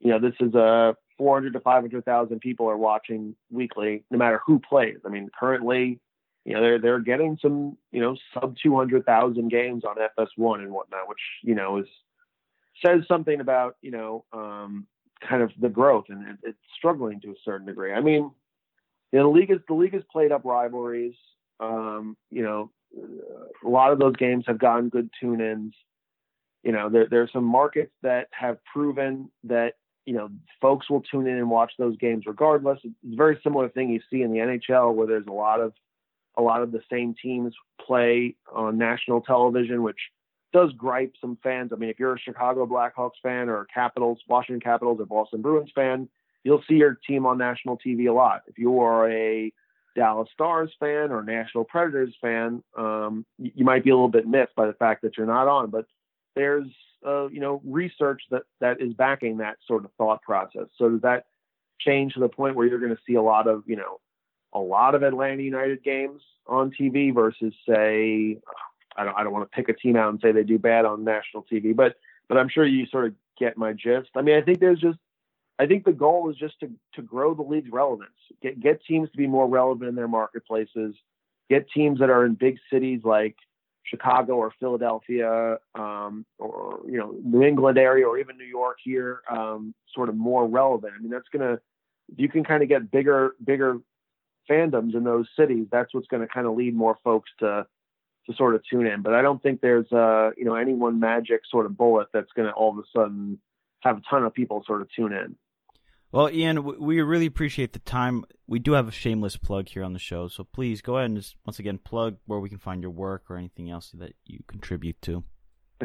you 0.00 0.10
know, 0.10 0.20
this 0.20 0.34
is 0.38 0.54
a 0.54 0.94
400 1.16 1.54
to 1.54 1.60
500,000 1.60 2.40
people 2.40 2.68
are 2.68 2.76
watching 2.76 3.34
weekly, 3.50 4.04
no 4.10 4.18
matter 4.18 4.40
who 4.46 4.60
plays. 4.60 4.98
I 5.04 5.08
mean, 5.08 5.30
currently, 5.38 5.98
you 6.44 6.54
know, 6.54 6.60
they're 6.60 6.78
they're 6.78 7.00
getting 7.00 7.38
some, 7.42 7.76
you 7.90 8.00
know, 8.00 8.16
sub 8.34 8.56
200,000 8.62 9.48
games 9.48 9.82
on 9.84 9.96
FS1 9.96 10.60
and 10.60 10.70
whatnot, 10.70 11.08
which 11.08 11.18
you 11.42 11.54
know 11.54 11.78
is 11.78 11.86
says 12.84 13.02
something 13.08 13.40
about 13.40 13.76
you 13.82 13.90
know 13.90 14.24
um, 14.32 14.86
kind 15.26 15.42
of 15.42 15.50
the 15.60 15.68
growth 15.68 16.06
and 16.08 16.26
it, 16.28 16.36
it's 16.42 16.58
struggling 16.76 17.20
to 17.20 17.30
a 17.30 17.34
certain 17.44 17.66
degree. 17.66 17.92
I 17.92 18.00
mean, 18.00 18.30
you 19.12 19.18
know, 19.18 19.24
the 19.24 19.38
league 19.38 19.50
is 19.50 19.58
the 19.66 19.74
league 19.74 19.94
has 19.94 20.02
played 20.10 20.32
up 20.32 20.44
rivalries. 20.44 21.14
Um, 21.60 22.16
you 22.30 22.42
know, 22.42 22.70
a 23.64 23.68
lot 23.68 23.92
of 23.92 23.98
those 23.98 24.16
games 24.16 24.44
have 24.46 24.58
gotten 24.58 24.88
good 24.88 25.10
tune 25.20 25.40
ins. 25.40 25.74
You 26.62 26.72
know, 26.72 26.88
there, 26.88 27.06
there 27.08 27.22
are 27.22 27.30
some 27.32 27.44
markets 27.44 27.92
that 28.02 28.28
have 28.32 28.58
proven 28.64 29.30
that, 29.44 29.74
you 30.04 30.14
know, 30.14 30.28
folks 30.60 30.90
will 30.90 31.02
tune 31.02 31.26
in 31.26 31.36
and 31.36 31.50
watch 31.50 31.72
those 31.78 31.96
games 31.96 32.24
regardless. 32.26 32.78
It's 32.82 32.94
a 33.12 33.16
very 33.16 33.38
similar 33.42 33.68
thing 33.68 33.90
you 33.90 34.00
see 34.10 34.22
in 34.22 34.32
the 34.32 34.38
NHL 34.38 34.94
where 34.94 35.06
there's 35.06 35.26
a 35.26 35.32
lot 35.32 35.60
of 35.60 35.72
a 36.36 36.42
lot 36.42 36.62
of 36.62 36.70
the 36.70 36.80
same 36.90 37.14
teams 37.20 37.52
play 37.84 38.36
on 38.52 38.78
national 38.78 39.22
television, 39.22 39.82
which 39.82 39.98
does 40.52 40.72
gripe 40.72 41.14
some 41.20 41.38
fans. 41.42 41.72
I 41.72 41.76
mean, 41.76 41.90
if 41.90 41.98
you're 41.98 42.14
a 42.14 42.18
Chicago 42.18 42.66
Blackhawks 42.66 43.20
fan 43.22 43.48
or 43.48 43.66
Capitals, 43.72 44.18
Washington 44.28 44.60
Capitals 44.60 45.00
or 45.00 45.06
Boston 45.06 45.42
Bruins 45.42 45.70
fan, 45.74 46.08
you'll 46.44 46.62
see 46.68 46.74
your 46.74 46.98
team 47.06 47.26
on 47.26 47.38
national 47.38 47.78
TV 47.78 48.08
a 48.08 48.12
lot. 48.12 48.42
If 48.46 48.58
you 48.58 48.80
are 48.80 49.10
a 49.10 49.52
Dallas 49.94 50.28
Stars 50.32 50.70
fan 50.78 51.10
or 51.10 51.22
Nashville 51.22 51.64
Predators 51.64 52.14
fan, 52.20 52.62
um, 52.76 53.26
you, 53.38 53.52
you 53.56 53.64
might 53.64 53.84
be 53.84 53.90
a 53.90 53.94
little 53.94 54.08
bit 54.08 54.26
missed 54.26 54.54
by 54.56 54.66
the 54.66 54.72
fact 54.72 55.02
that 55.02 55.16
you're 55.16 55.26
not 55.26 55.48
on. 55.48 55.70
But 55.70 55.86
there's 56.34 56.68
uh, 57.06 57.28
you 57.28 57.40
know 57.40 57.60
research 57.64 58.22
that 58.30 58.42
that 58.60 58.80
is 58.80 58.94
backing 58.94 59.38
that 59.38 59.58
sort 59.66 59.84
of 59.84 59.90
thought 59.98 60.22
process. 60.22 60.66
So 60.78 60.88
does 60.88 61.02
that 61.02 61.26
change 61.80 62.14
to 62.14 62.20
the 62.20 62.28
point 62.28 62.56
where 62.56 62.66
you're 62.66 62.80
going 62.80 62.94
to 62.94 63.02
see 63.06 63.14
a 63.14 63.22
lot 63.22 63.46
of 63.46 63.64
you 63.66 63.76
know 63.76 64.00
a 64.52 64.60
lot 64.60 64.94
of 64.94 65.02
Atlanta 65.02 65.42
United 65.42 65.82
games 65.82 66.22
on 66.46 66.70
TV 66.70 67.14
versus 67.14 67.52
say 67.68 68.38
I 68.98 69.04
don't 69.04 69.16
I 69.16 69.22
don't 69.22 69.32
want 69.32 69.50
to 69.50 69.56
pick 69.56 69.68
a 69.68 69.72
team 69.72 69.96
out 69.96 70.10
and 70.10 70.20
say 70.20 70.32
they 70.32 70.42
do 70.42 70.58
bad 70.58 70.84
on 70.84 71.04
national 71.04 71.44
TV, 71.50 71.74
but 71.74 71.96
but 72.28 72.38
I'm 72.38 72.48
sure 72.48 72.66
you 72.66 72.86
sort 72.86 73.06
of 73.06 73.14
get 73.38 73.56
my 73.56 73.72
gist. 73.72 74.10
I 74.16 74.22
mean, 74.22 74.36
I 74.36 74.42
think 74.42 74.60
there's 74.60 74.80
just 74.80 74.98
I 75.58 75.66
think 75.66 75.84
the 75.84 75.92
goal 75.92 76.30
is 76.30 76.36
just 76.36 76.58
to 76.60 76.70
to 76.94 77.02
grow 77.02 77.34
the 77.34 77.42
league's 77.42 77.70
relevance, 77.70 78.10
get 78.42 78.60
get 78.60 78.84
teams 78.84 79.10
to 79.10 79.16
be 79.16 79.26
more 79.26 79.48
relevant 79.48 79.88
in 79.88 79.94
their 79.94 80.08
marketplaces, 80.08 80.94
get 81.48 81.70
teams 81.70 82.00
that 82.00 82.10
are 82.10 82.24
in 82.24 82.34
big 82.34 82.58
cities 82.72 83.00
like 83.04 83.36
Chicago 83.84 84.34
or 84.34 84.52
Philadelphia, 84.60 85.58
um, 85.74 86.26
or 86.38 86.80
you 86.86 86.98
know 86.98 87.14
New 87.22 87.42
England 87.42 87.78
area, 87.78 88.06
or 88.06 88.18
even 88.18 88.36
New 88.36 88.44
York 88.44 88.78
here, 88.82 89.22
um, 89.30 89.74
sort 89.94 90.08
of 90.08 90.16
more 90.16 90.46
relevant. 90.46 90.92
I 90.96 91.00
mean, 91.00 91.10
that's 91.10 91.28
gonna 91.32 91.58
if 92.12 92.18
you 92.18 92.28
can 92.28 92.44
kind 92.44 92.62
of 92.62 92.68
get 92.68 92.90
bigger 92.90 93.34
bigger 93.44 93.78
fandoms 94.48 94.94
in 94.94 95.04
those 95.04 95.26
cities. 95.36 95.66
That's 95.70 95.92
what's 95.92 96.06
going 96.06 96.22
to 96.22 96.32
kind 96.32 96.46
of 96.46 96.54
lead 96.54 96.74
more 96.74 96.96
folks 97.04 97.30
to 97.40 97.66
to 98.28 98.36
sort 98.36 98.54
of 98.54 98.62
tune 98.68 98.86
in. 98.86 99.02
But 99.02 99.14
I 99.14 99.22
don't 99.22 99.42
think 99.42 99.60
there's 99.60 99.90
uh 99.92 100.30
you 100.36 100.44
know 100.44 100.54
any 100.54 100.74
one 100.74 101.00
magic 101.00 101.42
sort 101.50 101.66
of 101.66 101.76
bullet 101.76 102.08
that's 102.12 102.32
going 102.34 102.48
to 102.48 102.54
all 102.54 102.70
of 102.70 102.78
a 102.78 102.82
sudden 102.96 103.38
have 103.80 103.98
a 103.98 104.02
ton 104.08 104.24
of 104.24 104.34
people 104.34 104.62
sort 104.66 104.82
of 104.82 104.88
tune 104.94 105.12
in. 105.12 105.36
Well, 106.10 106.30
Ian, 106.30 106.80
we 106.80 107.02
really 107.02 107.26
appreciate 107.26 107.74
the 107.74 107.80
time. 107.80 108.24
We 108.46 108.58
do 108.58 108.72
have 108.72 108.88
a 108.88 108.92
shameless 108.92 109.36
plug 109.36 109.68
here 109.68 109.84
on 109.84 109.92
the 109.92 109.98
show, 109.98 110.28
so 110.28 110.42
please 110.42 110.80
go 110.80 110.96
ahead 110.96 111.10
and 111.10 111.18
just 111.18 111.36
once 111.44 111.58
again 111.58 111.78
plug 111.78 112.16
where 112.24 112.40
we 112.40 112.48
can 112.48 112.56
find 112.56 112.80
your 112.80 112.90
work 112.90 113.24
or 113.28 113.36
anything 113.36 113.68
else 113.68 113.90
that 113.92 114.14
you 114.24 114.40
contribute 114.46 115.00
to. 115.02 115.22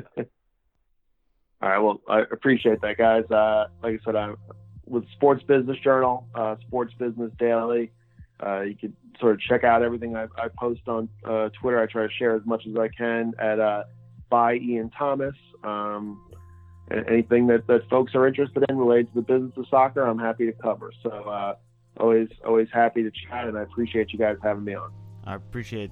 All 1.61 1.69
right, 1.69 1.79
well, 1.79 2.01
I 2.07 2.21
appreciate 2.21 2.79
that, 2.81 2.97
guys. 2.97 3.29
Uh, 3.29 3.65
like 3.81 3.95
I 3.95 4.05
said, 4.05 4.15
I'm 4.15 4.37
with 4.85 5.03
Sports 5.11 5.43
Business 5.43 5.77
Journal, 5.83 6.27
uh, 6.35 6.55
Sports 6.67 6.93
Business 6.97 7.31
Daily. 7.37 7.91
Uh, 8.41 8.61
you 8.61 8.75
can 8.75 8.95
sort 9.19 9.33
of 9.33 9.41
check 9.41 9.63
out 9.63 9.83
everything 9.83 10.15
I, 10.15 10.27
I 10.37 10.47
post 10.57 10.81
on 10.87 11.09
uh, 11.23 11.49
Twitter. 11.59 11.81
I 11.81 11.85
try 11.85 12.07
to 12.07 12.13
share 12.13 12.35
as 12.35 12.45
much 12.45 12.65
as 12.67 12.75
I 12.77 12.87
can 12.87 13.33
at 13.39 13.59
uh, 13.59 13.83
by 14.29 14.55
Ian 14.55 14.89
Thomas. 14.89 15.35
Um, 15.63 16.21
anything 16.91 17.47
that, 17.47 17.67
that 17.67 17.87
folks 17.89 18.13
are 18.15 18.27
interested 18.27 18.65
in 18.67 18.77
related 18.77 19.13
to 19.13 19.15
the 19.15 19.21
business 19.21 19.53
of 19.57 19.65
soccer, 19.69 20.01
I'm 20.01 20.19
happy 20.19 20.45
to 20.45 20.51
cover. 20.51 20.91
So 21.01 21.09
uh, 21.09 21.55
always 21.99 22.29
always 22.45 22.67
happy 22.73 23.03
to 23.03 23.11
chat, 23.11 23.47
and 23.47 23.57
I 23.57 23.61
appreciate 23.61 24.11
you 24.11 24.19
guys 24.19 24.37
having 24.43 24.63
me 24.63 24.73
on. 24.73 24.91
I 25.25 25.35
appreciate. 25.35 25.91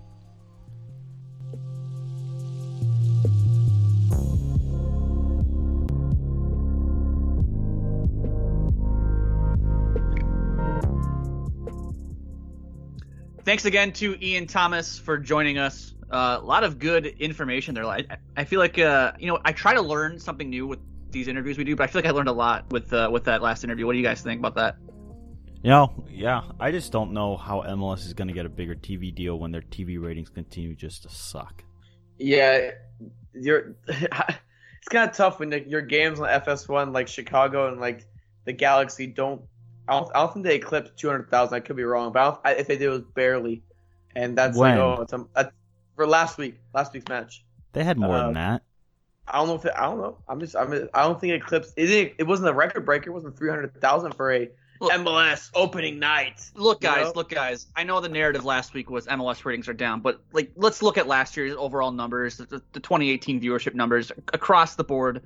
Thanks 13.52 13.66
again 13.66 13.92
to 13.92 14.16
Ian 14.26 14.48
Thomas 14.48 14.98
for 14.98 15.18
joining 15.18 15.58
us. 15.58 15.94
Uh, 16.10 16.40
a 16.40 16.46
lot 16.46 16.64
of 16.64 16.80
good 16.80 17.06
information 17.06 17.76
there. 17.76 17.86
I, 17.86 18.06
I 18.38 18.46
feel 18.46 18.62
like 18.62 18.80
uh, 18.80 19.12
you 19.20 19.28
know 19.28 19.40
I 19.44 19.52
try 19.52 19.74
to 19.74 19.82
learn 19.82 20.20
something 20.20 20.50
new 20.50 20.68
with 20.68 20.80
these 21.10 21.28
interviews 21.28 21.58
we 21.58 21.66
do, 21.66 21.76
but 21.76 21.84
I 21.84 21.88
feel 21.88 22.02
like 22.02 22.10
I 22.10 22.14
learned 22.14 22.30
a 22.30 22.32
lot 22.32 22.72
with 22.72 22.94
uh, 22.94 23.10
with 23.12 23.26
that 23.26 23.42
last 23.42 23.66
interview. 23.66 23.86
What 23.86 23.92
do 23.92 23.98
you 23.98 24.06
guys 24.06 24.22
think 24.22 24.40
about 24.40 24.56
that? 24.56 24.78
You 25.64 25.70
know, 25.70 26.06
yeah, 26.10 26.44
I 26.62 26.72
just 26.72 26.94
don't 26.94 27.12
know 27.12 27.36
how 27.36 27.60
MLS 27.64 28.06
is 28.06 28.14
going 28.14 28.30
to 28.30 28.34
get 28.34 28.46
a 28.46 28.50
bigger 28.50 28.74
TV 28.74 29.14
deal 29.14 29.38
when 29.38 29.52
their 29.52 29.64
TV 29.64 30.02
ratings 30.02 30.30
continue 30.30 30.74
just 30.74 31.04
to 31.04 31.10
suck. 31.10 31.62
Yeah, 32.18 32.72
you're. 33.34 33.76
it's 33.90 34.88
kind 34.90 35.10
of 35.10 35.14
tough 35.14 35.42
when 35.42 35.50
the, 35.50 35.68
your 35.68 35.82
games 35.82 36.22
on 36.22 36.30
FS1 36.30 36.94
like 36.94 37.10
Chicago 37.10 37.68
and 37.68 37.82
like 37.82 38.08
the 38.46 38.54
Galaxy 38.54 39.08
don't. 39.08 39.42
I 39.88 40.00
don't, 40.00 40.12
I 40.16 40.20
don't 40.20 40.34
think 40.34 40.46
they 40.46 40.56
eclipsed 40.56 40.98
two 40.98 41.10
hundred 41.10 41.30
thousand. 41.30 41.56
I 41.56 41.60
could 41.60 41.76
be 41.76 41.84
wrong, 41.84 42.12
but 42.12 42.42
I, 42.44 42.54
if 42.54 42.68
they 42.68 42.78
did, 42.78 42.86
it 42.86 42.90
was 42.90 43.02
barely. 43.02 43.64
And 44.16 44.38
that's 44.38 44.58
when? 44.58 44.78
like 44.78 45.00
oh, 45.00 45.02
it's 45.02 45.14
a, 45.14 45.26
a, 45.36 45.52
for 45.96 46.08
last 46.08 46.38
week, 46.38 46.56
last 46.74 46.94
week's 46.94 47.08
match. 47.08 47.44
They 47.74 47.84
had 47.84 47.98
more 47.98 48.16
uh, 48.16 48.26
than 48.26 48.34
that. 48.34 48.64
I 49.28 49.38
don't 49.38 49.48
know 49.48 49.56
if 49.56 49.66
it, 49.66 49.74
I 49.78 49.84
don't 49.84 49.98
know. 49.98 50.18
I'm 50.28 50.40
just 50.40 50.56
I'm 50.56 50.90
I 50.94 51.04
don't 51.04 51.20
think 51.20 51.34
it 51.34 51.38
eclipsed. 51.38 51.74
It 51.78 51.88
didn't, 51.88 52.16
it 52.18 52.24
wasn't 52.24 52.50
a 52.50 52.54
record 52.54 52.86
breaker. 52.86 53.10
It 53.10 53.14
wasn't 53.14 53.38
three 53.38 53.50
hundred 53.50 53.80
thousand 53.80 54.14
for 54.14 54.34
a 54.34 54.50
look, 54.80 54.92
MLS 54.92 55.50
opening 55.54 56.00
night. 56.00 56.50
Look, 56.56 56.82
guys, 56.82 57.06
know? 57.06 57.14
look, 57.16 57.30
guys. 57.30 57.68
I 57.76 57.84
know 57.84 58.02
the 58.02 58.10
narrative 58.10 58.44
last 58.44 58.74
week 58.74 58.90
was 58.90 59.08
MLS 59.08 59.46
ratings 59.46 59.70
are 59.70 59.74
down, 59.74 60.02
but 60.02 60.22
like 60.34 60.52
let's 60.56 60.82
look 60.82 60.98
at 60.98 61.08
last 61.08 61.38
year's 61.38 61.56
overall 61.56 61.92
numbers. 61.92 62.38
The, 62.38 62.62
the 62.74 62.80
2018 62.80 63.40
viewership 63.40 63.74
numbers 63.74 64.12
across 64.34 64.76
the 64.76 64.84
board. 64.84 65.22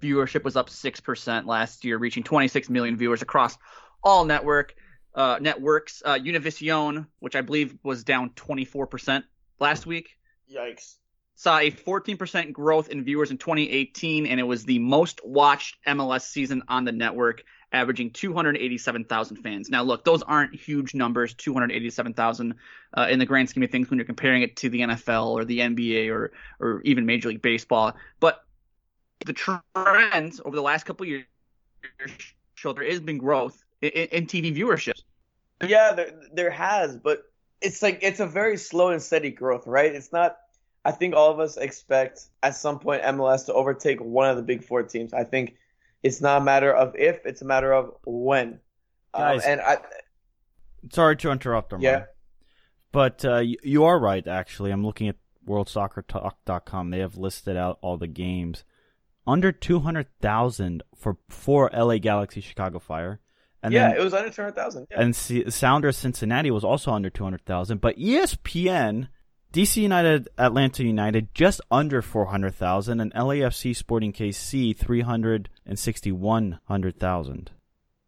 Viewership 0.00 0.42
was 0.42 0.56
up 0.56 0.68
six 0.68 0.98
percent 0.98 1.46
last 1.46 1.84
year, 1.84 1.98
reaching 1.98 2.22
26 2.22 2.70
million 2.70 2.96
viewers 2.96 3.22
across 3.22 3.56
all 4.02 4.24
network 4.24 4.74
uh, 5.14 5.38
networks. 5.40 6.02
Uh, 6.04 6.14
Univision, 6.14 7.06
which 7.20 7.36
I 7.36 7.40
believe 7.40 7.76
was 7.82 8.04
down 8.04 8.30
24 8.30 8.86
percent 8.86 9.24
last 9.58 9.86
week. 9.86 10.16
Yikes 10.52 10.96
saw 11.34 11.58
a 11.58 11.70
14% 11.72 12.52
growth 12.52 12.88
in 12.88 13.02
viewers 13.02 13.32
in 13.32 13.38
2018, 13.38 14.26
and 14.26 14.38
it 14.38 14.44
was 14.44 14.64
the 14.64 14.78
most 14.78 15.20
watched 15.24 15.76
MLS 15.86 16.22
season 16.22 16.62
on 16.68 16.84
the 16.84 16.92
network, 16.92 17.42
averaging 17.72 18.10
287,000 18.10 19.36
fans. 19.38 19.68
Now, 19.68 19.82
look, 19.82 20.04
those 20.04 20.22
aren't 20.22 20.54
huge 20.54 20.94
numbers, 20.94 21.34
287,000 21.34 22.54
uh, 22.96 23.06
in 23.10 23.18
the 23.18 23.26
grand 23.26 23.48
scheme 23.48 23.64
of 23.64 23.70
things 23.70 23.90
when 23.90 23.98
you're 23.98 24.06
comparing 24.06 24.42
it 24.42 24.56
to 24.56 24.68
the 24.68 24.80
NFL 24.80 25.28
or 25.28 25.44
the 25.44 25.58
NBA 25.58 26.10
or 26.10 26.32
or 26.60 26.80
even 26.82 27.06
Major 27.06 27.30
League 27.30 27.42
Baseball. 27.42 27.94
But 28.20 28.44
the 29.24 29.32
trends 29.32 30.40
over 30.44 30.54
the 30.54 30.62
last 30.62 30.84
couple 30.84 31.06
years 31.06 31.24
show 32.54 32.72
there 32.72 32.84
has 32.84 33.00
been 33.00 33.18
growth 33.18 33.64
in, 33.82 33.90
in 33.90 34.26
TV 34.26 34.56
viewership. 34.56 35.00
Yeah, 35.62 35.92
there, 35.92 36.12
there 36.32 36.50
has, 36.50 36.96
but 36.96 37.24
it's 37.60 37.82
like 37.82 38.00
it's 38.02 38.20
a 38.20 38.26
very 38.26 38.56
slow 38.56 38.88
and 38.88 39.02
steady 39.02 39.30
growth, 39.30 39.66
right? 39.66 39.94
It's 39.94 40.12
not 40.12 40.38
I 40.84 40.90
think 40.90 41.14
all 41.14 41.30
of 41.30 41.38
us 41.38 41.56
expect 41.56 42.26
at 42.42 42.56
some 42.56 42.78
point 42.78 43.02
MLS 43.02 43.46
to 43.46 43.54
overtake 43.54 44.00
one 44.00 44.28
of 44.28 44.36
the 44.36 44.42
big 44.42 44.64
four 44.64 44.82
teams. 44.82 45.12
I 45.12 45.24
think 45.24 45.54
it's 46.02 46.20
not 46.20 46.42
a 46.42 46.44
matter 46.44 46.72
of 46.72 46.96
if, 46.96 47.24
it's 47.24 47.42
a 47.42 47.44
matter 47.44 47.72
of 47.72 47.94
when. 48.04 48.60
Um, 49.14 49.22
Guys, 49.22 49.44
um, 49.44 49.50
and 49.52 49.60
I. 49.60 49.78
Sorry 50.92 51.16
to 51.18 51.30
interrupt, 51.30 51.72
Armand. 51.72 51.84
Yeah. 51.84 52.04
But 52.90 53.24
uh, 53.24 53.38
you, 53.38 53.56
you 53.62 53.84
are 53.84 53.98
right, 53.98 54.26
actually. 54.26 54.72
I'm 54.72 54.84
looking 54.84 55.08
at 55.08 55.16
WorldSoccerTalk.com. 55.46 56.90
They 56.90 56.98
have 56.98 57.16
listed 57.16 57.56
out 57.56 57.78
all 57.80 57.96
the 57.96 58.08
games. 58.08 58.64
Under 59.24 59.52
200,000 59.52 60.82
for 60.96 61.16
four 61.28 61.70
LA 61.72 61.98
Galaxy 61.98 62.40
Chicago 62.40 62.80
Fire. 62.80 63.20
And 63.62 63.72
yeah, 63.72 63.88
then, 63.88 63.98
it 63.98 64.04
was 64.04 64.14
under 64.14 64.30
200,000. 64.30 64.86
Yeah. 64.90 65.00
And 65.00 65.14
C- 65.14 65.50
Sounders 65.50 65.96
Cincinnati 65.96 66.50
was 66.50 66.64
also 66.64 66.92
under 66.92 67.10
200,000. 67.10 67.80
But 67.80 67.96
ESPN 67.96 69.08
DC 69.52 69.76
United, 69.76 70.28
Atlanta 70.38 70.82
United, 70.82 71.34
just 71.34 71.60
under 71.70 72.00
400,000, 72.00 73.00
and 73.00 73.12
LAFC 73.12 73.76
Sporting 73.76 74.12
KC, 74.12 74.74
361,000. 74.76 77.50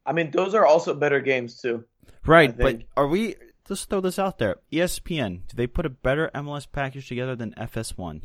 I 0.06 0.12
mean, 0.12 0.30
those 0.30 0.54
are 0.54 0.64
also 0.64 0.94
better 0.94 1.20
games, 1.20 1.60
too. 1.60 1.84
Right, 2.26 2.56
but 2.56 2.84
are 2.96 3.06
we, 3.06 3.34
let's 3.68 3.84
throw 3.84 4.00
this 4.00 4.18
out 4.18 4.38
there. 4.38 4.56
ESPN, 4.72 5.46
do 5.46 5.54
they 5.54 5.66
put 5.66 5.84
a 5.84 5.90
better 5.90 6.30
MLS 6.34 6.66
package 6.70 7.08
together 7.08 7.36
than 7.36 7.52
FS1? 7.52 8.22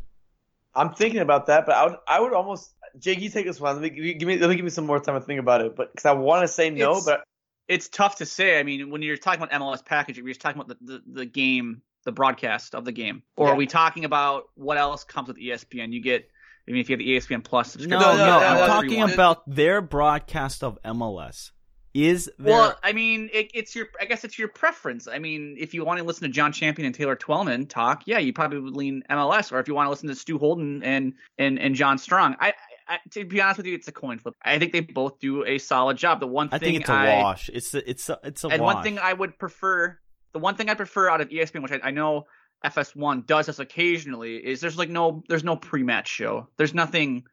I'm 0.74 0.94
thinking 0.94 1.20
about 1.20 1.44
that, 1.46 1.66
but 1.66 1.74
I 1.74 1.84
would, 1.84 1.96
I 2.08 2.20
would 2.20 2.32
almost, 2.32 2.74
Jake, 2.98 3.20
you 3.20 3.30
take 3.30 3.46
this 3.46 3.60
one. 3.60 3.80
Let 3.80 3.82
me 3.82 4.14
give 4.14 4.26
me, 4.26 4.38
let 4.38 4.48
me 4.50 4.56
give 4.56 4.64
me 4.64 4.70
some 4.70 4.86
more 4.86 5.00
time 5.00 5.14
to 5.14 5.24
think 5.24 5.40
about 5.40 5.60
it, 5.60 5.76
but 5.76 5.92
because 5.92 6.06
I 6.06 6.12
want 6.12 6.42
to 6.42 6.48
say 6.48 6.70
no, 6.70 6.96
it's, 6.96 7.06
but 7.06 7.22
it's 7.68 7.88
tough 7.88 8.16
to 8.16 8.26
say. 8.26 8.58
I 8.58 8.62
mean, 8.62 8.90
when 8.90 9.02
you're 9.02 9.16
talking 9.16 9.42
about 9.42 9.60
MLS 9.60 9.84
package, 9.84 10.18
you're 10.18 10.26
just 10.26 10.40
talking 10.40 10.60
about 10.60 10.78
the, 10.80 10.92
the, 10.92 11.02
the 11.20 11.26
game 11.26 11.82
the 12.04 12.12
broadcast 12.12 12.74
of 12.74 12.84
the 12.84 12.92
game, 12.92 13.22
or 13.36 13.48
yeah. 13.48 13.52
are 13.52 13.56
we 13.56 13.66
talking 13.66 14.04
about 14.04 14.44
what 14.54 14.78
else 14.78 15.04
comes 15.04 15.28
with 15.28 15.38
ESPN? 15.38 15.92
You 15.92 16.00
get, 16.00 16.28
I 16.66 16.72
mean, 16.72 16.80
if 16.80 16.88
you 16.88 16.94
have 16.94 16.98
the 16.98 17.34
ESPN 17.34 17.44
Plus 17.44 17.72
subscription, 17.72 18.00
no, 18.00 18.16
no, 18.16 18.26
no, 18.26 18.40
no 18.40 18.46
I'm 18.46 18.66
talking 18.66 19.02
about 19.02 19.42
their 19.48 19.80
broadcast 19.80 20.64
of 20.64 20.78
MLS. 20.82 21.50
Is 21.92 22.30
there... 22.38 22.52
well, 22.52 22.78
I 22.84 22.92
mean, 22.92 23.30
it, 23.32 23.50
it's 23.52 23.74
your, 23.74 23.88
I 24.00 24.04
guess 24.04 24.22
it's 24.22 24.38
your 24.38 24.46
preference. 24.46 25.08
I 25.08 25.18
mean, 25.18 25.56
if 25.58 25.74
you 25.74 25.84
want 25.84 25.98
to 25.98 26.04
listen 26.04 26.22
to 26.22 26.28
John 26.28 26.52
Champion 26.52 26.86
and 26.86 26.94
Taylor 26.94 27.16
Twellman 27.16 27.68
talk, 27.68 28.02
yeah, 28.06 28.18
you 28.18 28.32
probably 28.32 28.60
would 28.60 28.76
lean 28.76 29.02
MLS, 29.10 29.50
or 29.50 29.58
if 29.58 29.66
you 29.66 29.74
want 29.74 29.86
to 29.86 29.90
listen 29.90 30.08
to 30.08 30.14
Stu 30.14 30.38
Holden 30.38 30.82
and 30.84 31.14
and 31.36 31.58
and 31.58 31.74
John 31.74 31.98
Strong, 31.98 32.36
I, 32.38 32.54
I, 32.90 32.98
to 33.12 33.24
be 33.24 33.40
honest 33.40 33.58
with 33.58 33.66
you, 33.66 33.74
it's 33.74 33.86
a 33.86 33.92
coin 33.92 34.18
flip. 34.18 34.34
I 34.42 34.58
think 34.58 34.72
they 34.72 34.80
both 34.80 35.20
do 35.20 35.44
a 35.44 35.58
solid 35.58 35.96
job. 35.96 36.18
The 36.18 36.26
one 36.26 36.48
thing 36.48 36.56
I 36.56 36.58
think 36.58 36.80
it's 36.80 36.90
a 36.90 36.92
I, 36.92 37.22
wash. 37.22 37.48
It's 37.48 37.72
a, 37.72 37.88
it's 37.88 38.08
a, 38.08 38.18
it's 38.24 38.42
a 38.42 38.48
and 38.48 38.60
wash. 38.60 38.74
one 38.74 38.82
thing 38.82 38.98
I 38.98 39.12
would 39.12 39.38
prefer 39.38 39.96
the 40.32 40.40
one 40.40 40.56
thing 40.56 40.68
I 40.68 40.74
prefer 40.74 41.08
out 41.08 41.20
of 41.20 41.28
ESPN, 41.28 41.62
which 41.62 41.72
I, 41.72 41.80
I 41.84 41.90
know 41.92 42.24
FS1 42.64 43.26
does 43.26 43.46
this 43.46 43.60
occasionally, 43.60 44.36
is 44.36 44.60
there's 44.60 44.76
like 44.76 44.90
no 44.90 45.22
there's 45.28 45.44
no 45.44 45.56
pre-match 45.56 46.08
show. 46.08 46.48
There's 46.56 46.74
nothing 46.74 47.24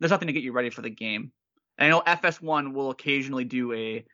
there's 0.00 0.10
nothing 0.10 0.28
to 0.28 0.32
get 0.32 0.42
you 0.42 0.52
ready 0.52 0.70
for 0.70 0.82
the 0.82 0.90
game. 0.90 1.32
And 1.76 1.86
I 1.86 1.90
know 1.90 2.02
FS1 2.06 2.72
will 2.72 2.90
occasionally 2.90 3.44
do 3.44 3.72
a 3.72 4.04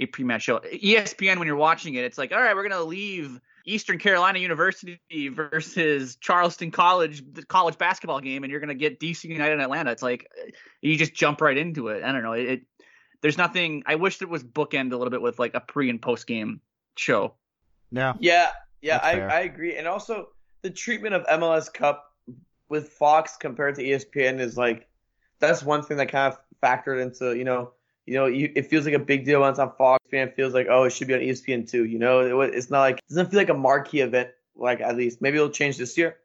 a 0.00 0.06
pre-match 0.06 0.42
show. 0.42 0.58
ESPN 0.58 1.38
when 1.38 1.46
you're 1.46 1.56
watching 1.56 1.94
it, 1.94 2.04
it's 2.04 2.18
like, 2.18 2.32
all 2.32 2.40
right, 2.40 2.56
we're 2.56 2.68
gonna 2.68 2.82
leave 2.82 3.40
Eastern 3.64 3.98
Carolina 3.98 4.38
University 4.38 5.28
versus 5.28 6.16
Charleston 6.16 6.70
College 6.70 7.22
the 7.32 7.44
college 7.44 7.78
basketball 7.78 8.20
game, 8.20 8.44
and 8.44 8.50
you're 8.50 8.60
gonna 8.60 8.74
get 8.74 9.00
DC 9.00 9.24
United 9.24 9.54
in 9.54 9.60
Atlanta. 9.60 9.90
It's 9.90 10.02
like 10.02 10.30
you 10.80 10.96
just 10.96 11.14
jump 11.14 11.40
right 11.40 11.56
into 11.56 11.88
it. 11.88 12.02
I 12.02 12.12
don't 12.12 12.22
know. 12.22 12.32
It, 12.32 12.48
it 12.48 12.60
there's 13.22 13.38
nothing. 13.38 13.82
I 13.86 13.96
wish 13.96 14.20
it 14.22 14.28
was 14.28 14.42
bookend 14.42 14.92
a 14.92 14.96
little 14.96 15.10
bit 15.10 15.22
with 15.22 15.38
like 15.38 15.54
a 15.54 15.60
pre 15.60 15.90
and 15.90 16.00
post 16.00 16.26
game 16.26 16.60
show. 16.96 17.34
Yeah. 17.90 18.14
Yeah, 18.18 18.50
yeah, 18.80 19.00
I. 19.02 19.20
I 19.20 19.40
agree. 19.40 19.76
And 19.76 19.86
also 19.86 20.28
the 20.62 20.70
treatment 20.70 21.14
of 21.14 21.26
MLS 21.26 21.72
Cup 21.72 22.06
with 22.68 22.90
Fox 22.90 23.36
compared 23.36 23.74
to 23.76 23.82
ESPN 23.82 24.40
is 24.40 24.56
like 24.56 24.88
that's 25.38 25.62
one 25.62 25.82
thing 25.82 25.96
that 25.98 26.10
kind 26.10 26.32
of 26.32 26.38
factored 26.62 27.02
into, 27.02 27.36
you 27.36 27.44
know, 27.44 27.72
you 28.06 28.14
know, 28.14 28.26
you, 28.26 28.52
it 28.56 28.68
feels 28.68 28.84
like 28.84 28.94
a 28.94 28.98
big 28.98 29.24
deal 29.24 29.44
it's 29.44 29.58
on 29.58 29.72
Fox. 29.76 30.04
ESPN 30.12 30.34
feels 30.34 30.54
like, 30.54 30.66
oh, 30.68 30.84
it 30.84 30.90
should 30.90 31.08
be 31.08 31.14
on 31.14 31.20
ESPN 31.20 31.68
too. 31.68 31.84
You 31.84 31.98
know, 31.98 32.40
it, 32.40 32.54
it's 32.54 32.70
not 32.70 32.80
like 32.80 32.96
it 32.96 33.08
doesn't 33.08 33.30
feel 33.30 33.38
like 33.38 33.48
a 33.48 33.54
marquee 33.54 34.00
event. 34.00 34.30
Like 34.56 34.80
at 34.80 34.96
least 34.96 35.22
maybe 35.22 35.36
it'll 35.36 35.50
change 35.50 35.76
this 35.76 35.96
year, 35.96 36.16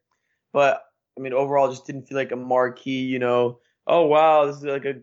but 0.52 0.84
I 1.18 1.22
mean 1.22 1.34
overall, 1.34 1.70
just 1.70 1.86
didn't 1.86 2.08
feel 2.08 2.18
like 2.18 2.32
a 2.32 2.36
marquee. 2.36 3.04
You 3.04 3.20
know, 3.20 3.60
oh 3.88 4.06
wow, 4.06 4.46
this 4.46 4.58
is 4.58 4.64
like 4.64 4.86
a. 4.86 4.96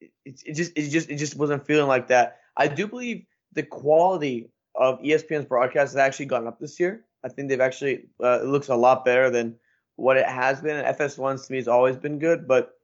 It, 0.00 0.42
it 0.44 0.52
just 0.54 0.72
it 0.76 0.90
just 0.90 1.10
it 1.10 1.16
just 1.16 1.36
wasn't 1.36 1.66
feeling 1.66 1.88
like 1.88 2.08
that. 2.08 2.40
I 2.56 2.68
do 2.68 2.86
believe 2.86 3.24
the 3.52 3.62
quality 3.62 4.50
of 4.74 5.00
ESPN's 5.00 5.46
broadcast 5.46 5.94
has 5.94 5.96
actually 5.96 6.26
gone 6.26 6.46
up 6.46 6.60
this 6.60 6.78
year. 6.78 7.04
I 7.24 7.28
think 7.28 7.48
they've 7.48 7.60
actually 7.60 8.04
uh, 8.22 8.40
it 8.42 8.46
looks 8.46 8.68
a 8.68 8.76
lot 8.76 9.04
better 9.04 9.30
than 9.30 9.56
what 9.96 10.16
it 10.16 10.26
has 10.26 10.60
been. 10.60 10.76
And 10.76 10.96
FS1 10.96 11.44
to 11.46 11.52
me 11.52 11.58
has 11.58 11.68
always 11.68 11.96
been 11.96 12.18
good, 12.18 12.46
but 12.46 12.75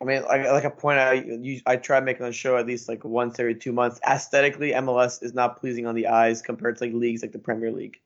I 0.00 0.04
mean, 0.04 0.22
like 0.22 0.46
like 0.46 0.64
a 0.64 0.70
point 0.70 0.98
I 0.98 1.14
you, 1.14 1.60
I 1.66 1.76
try 1.76 1.98
making 2.00 2.22
on 2.22 2.30
the 2.30 2.34
show 2.34 2.56
at 2.56 2.66
least 2.66 2.88
like 2.88 3.04
once 3.04 3.38
every 3.40 3.54
two 3.54 3.72
months. 3.72 4.00
Aesthetically, 4.08 4.70
MLS 4.72 5.22
is 5.22 5.34
not 5.34 5.58
pleasing 5.60 5.86
on 5.86 5.94
the 5.94 6.06
eyes 6.06 6.40
compared 6.40 6.76
to 6.78 6.84
like 6.84 6.92
leagues 6.92 7.22
like 7.22 7.32
the 7.32 7.38
Premier 7.38 7.72
League. 7.72 7.98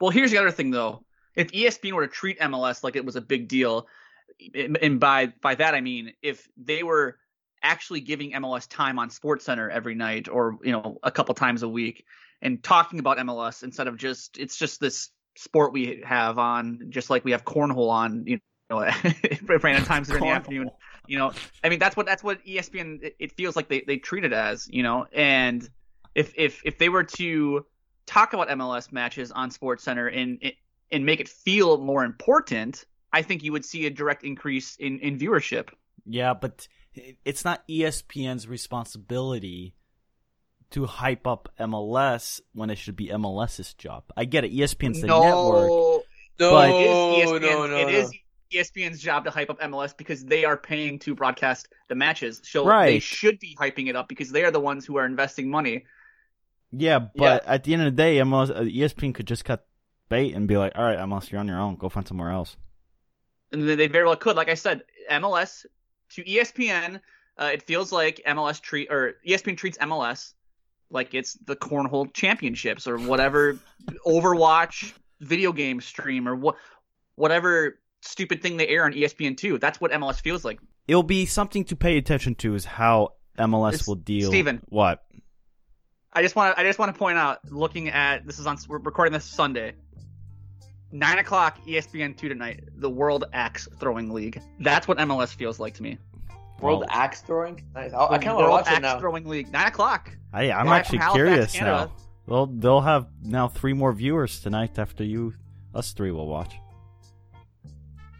Well, 0.00 0.10
here's 0.10 0.30
the 0.30 0.38
other 0.38 0.50
thing 0.50 0.70
though. 0.70 1.04
If 1.34 1.52
ESPN 1.52 1.92
were 1.92 2.06
to 2.06 2.12
treat 2.12 2.40
MLS 2.40 2.82
like 2.82 2.96
it 2.96 3.04
was 3.04 3.16
a 3.16 3.20
big 3.20 3.48
deal, 3.48 3.86
and 4.54 4.78
and 4.78 4.98
by 4.98 5.26
by 5.42 5.54
that 5.56 5.74
I 5.74 5.82
mean 5.82 6.14
if 6.22 6.48
they 6.56 6.82
were 6.82 7.18
actually 7.62 8.00
giving 8.00 8.32
MLS 8.32 8.66
time 8.68 8.98
on 8.98 9.10
Sports 9.10 9.44
Center 9.44 9.68
every 9.68 9.94
night 9.94 10.28
or 10.28 10.58
you 10.62 10.72
know 10.72 10.98
a 11.02 11.10
couple 11.10 11.34
times 11.34 11.62
a 11.62 11.68
week 11.68 12.06
and 12.40 12.62
talking 12.62 12.98
about 12.98 13.18
MLS 13.18 13.62
instead 13.62 13.86
of 13.86 13.96
just 13.96 14.38
it's 14.38 14.56
just 14.56 14.80
this 14.80 15.10
sport 15.36 15.72
we 15.72 16.02
have 16.04 16.38
on 16.38 16.86
just 16.88 17.10
like 17.10 17.24
we 17.24 17.32
have 17.32 17.44
cornhole 17.44 17.90
on 17.90 18.24
you 18.26 18.40
know 18.70 18.80
at 18.82 19.62
random 19.62 19.84
times 19.84 20.08
in 20.08 20.18
the 20.18 20.26
afternoon 20.26 20.70
you 21.06 21.18
know 21.18 21.32
i 21.64 21.68
mean 21.68 21.78
that's 21.78 21.96
what 21.96 22.06
that's 22.06 22.22
what 22.22 22.44
espn 22.44 23.02
it, 23.02 23.16
it 23.18 23.32
feels 23.32 23.56
like 23.56 23.68
they, 23.68 23.82
they 23.86 23.96
treat 23.96 24.24
it 24.24 24.32
as 24.32 24.68
you 24.70 24.82
know 24.82 25.06
and 25.12 25.68
if 26.14 26.32
if 26.36 26.60
if 26.64 26.78
they 26.78 26.88
were 26.88 27.04
to 27.04 27.64
talk 28.06 28.32
about 28.32 28.48
mls 28.48 28.92
matches 28.92 29.30
on 29.32 29.50
sports 29.50 29.82
center 29.84 30.06
and 30.08 30.52
and 30.92 31.06
make 31.06 31.20
it 31.20 31.28
feel 31.28 31.78
more 31.78 32.04
important 32.04 32.84
i 33.12 33.22
think 33.22 33.42
you 33.42 33.52
would 33.52 33.64
see 33.64 33.86
a 33.86 33.90
direct 33.90 34.24
increase 34.24 34.76
in 34.76 34.98
in 35.00 35.18
viewership 35.18 35.68
Yeah, 36.06 36.34
but 36.34 36.66
it's 37.24 37.44
not 37.44 37.62
ESPN's 37.68 38.48
responsibility 38.48 39.74
to 40.70 40.86
hype 40.86 41.26
up 41.26 41.48
MLS 41.58 42.40
when 42.54 42.70
it 42.70 42.78
should 42.78 42.96
be 42.96 43.08
MLS's 43.08 43.74
job. 43.74 44.04
I 44.16 44.24
get 44.24 44.44
it. 44.44 44.52
ESPN's 44.52 45.00
the 45.00 45.06
network. 45.08 45.68
no 45.68 46.02
But- 46.38 46.70
it 46.70 47.24
is 47.24 47.30
no, 47.30 47.38
no, 47.38 47.66
no, 47.66 47.76
it 47.76 47.84
no. 47.84 47.88
is 47.90 48.12
ESPN's 48.52 49.00
job 49.00 49.24
to 49.24 49.30
hype 49.30 49.50
up 49.50 49.60
MLS 49.60 49.96
because 49.96 50.24
they 50.24 50.44
are 50.44 50.56
paying 50.56 50.98
to 51.00 51.14
broadcast 51.14 51.68
the 51.88 51.94
matches. 51.94 52.40
So 52.44 52.64
they 52.64 52.98
should 52.98 53.38
be 53.38 53.56
hyping 53.58 53.88
it 53.88 53.96
up 53.96 54.08
because 54.08 54.30
they 54.30 54.44
are 54.44 54.50
the 54.50 54.60
ones 54.60 54.84
who 54.84 54.96
are 54.96 55.06
investing 55.06 55.50
money. 55.50 55.84
Yeah, 56.72 57.00
but 57.16 57.44
at 57.46 57.64
the 57.64 57.72
end 57.72 57.82
of 57.82 57.86
the 57.86 58.02
day, 58.02 58.18
MLS, 58.18 58.50
uh, 58.50 58.62
ESPN 58.62 59.14
could 59.14 59.26
just 59.26 59.44
cut 59.44 59.66
bait 60.08 60.34
and 60.34 60.46
be 60.46 60.56
like, 60.56 60.72
"All 60.76 60.84
right, 60.84 60.98
MLS, 60.98 61.30
you're 61.30 61.40
on 61.40 61.48
your 61.48 61.58
own. 61.58 61.76
Go 61.76 61.88
find 61.88 62.06
somewhere 62.06 62.30
else." 62.30 62.56
And 63.52 63.68
they 63.68 63.88
very 63.88 64.06
well 64.06 64.16
could. 64.16 64.36
Like 64.36 64.48
I 64.48 64.54
said, 64.54 64.82
MLS 65.10 65.66
to 66.10 66.22
ESPN, 66.22 67.00
uh, 67.40 67.50
it 67.52 67.62
feels 67.64 67.90
like 67.90 68.20
MLS 68.26 68.60
treat 68.60 68.88
or 68.90 69.14
ESPN 69.26 69.56
treats 69.56 69.78
MLS 69.78 70.34
like 70.90 71.14
it's 71.14 71.34
the 71.34 71.56
cornhole 71.56 72.12
championships 72.12 72.86
or 72.86 72.98
whatever 72.98 73.58
Overwatch 74.06 74.92
video 75.20 75.52
game 75.52 75.80
stream 75.80 76.28
or 76.28 76.34
what 76.34 76.56
whatever 77.14 77.78
stupid 78.02 78.42
thing 78.42 78.56
they 78.56 78.68
air 78.68 78.84
on 78.84 78.94
E 78.94 79.02
ESPN 79.02 79.36
two. 79.36 79.58
That's 79.58 79.80
what 79.80 79.90
MLS 79.92 80.20
feels 80.20 80.44
like. 80.44 80.58
It'll 80.88 81.02
be 81.02 81.26
something 81.26 81.64
to 81.64 81.76
pay 81.76 81.96
attention 81.98 82.34
to. 82.36 82.54
Is 82.54 82.64
how 82.64 83.14
MLS 83.38 83.74
It's- 83.74 83.86
will 83.88 83.94
deal. 83.96 84.28
Steven. 84.30 84.60
what? 84.68 85.02
I 86.12 86.22
just 86.22 86.34
want 86.34 86.56
to 86.56 86.60
I 86.60 86.64
just 86.64 86.78
want 86.78 86.92
to 86.92 86.98
point 86.98 87.18
out, 87.18 87.38
looking 87.50 87.88
at 87.88 88.26
this 88.26 88.38
is 88.40 88.46
on 88.46 88.58
we're 88.68 88.78
recording 88.78 89.12
this 89.12 89.24
Sunday, 89.24 89.74
nine 90.90 91.18
o'clock 91.18 91.58
ESPN 91.66 92.16
two 92.16 92.28
tonight, 92.28 92.64
the 92.76 92.90
World 92.90 93.24
Axe 93.32 93.68
Throwing 93.78 94.10
League. 94.10 94.40
That's 94.58 94.88
what 94.88 94.98
MLS 94.98 95.32
feels 95.34 95.60
like 95.60 95.74
to 95.74 95.82
me. 95.82 95.98
World 96.60 96.80
Well, 96.80 96.88
Axe 96.90 97.22
throwing. 97.22 97.62
Nice. 97.74 97.92
I, 97.92 98.04
I 98.06 98.18
kind 98.18 98.28
of 98.30 98.34
want 98.36 98.46
to 98.46 98.50
watch 98.50 98.66
it 98.66 98.72
Axe 98.72 98.82
now. 98.82 98.98
Throwing 98.98 99.24
League, 99.26 99.50
nine 99.52 99.68
o'clock. 99.68 100.10
I, 100.32 100.50
I'm 100.50 100.66
Live 100.66 100.80
actually 100.80 100.98
curious 101.12 101.52
Canada. 101.52 101.90
now. 101.90 101.92
Well, 102.26 102.46
they'll 102.46 102.80
have 102.82 103.06
now 103.22 103.48
three 103.48 103.72
more 103.72 103.92
viewers 103.92 104.40
tonight 104.40 104.78
after 104.78 105.02
you, 105.04 105.34
us 105.74 105.92
three 105.92 106.10
will 106.10 106.26
watch. 106.26 106.54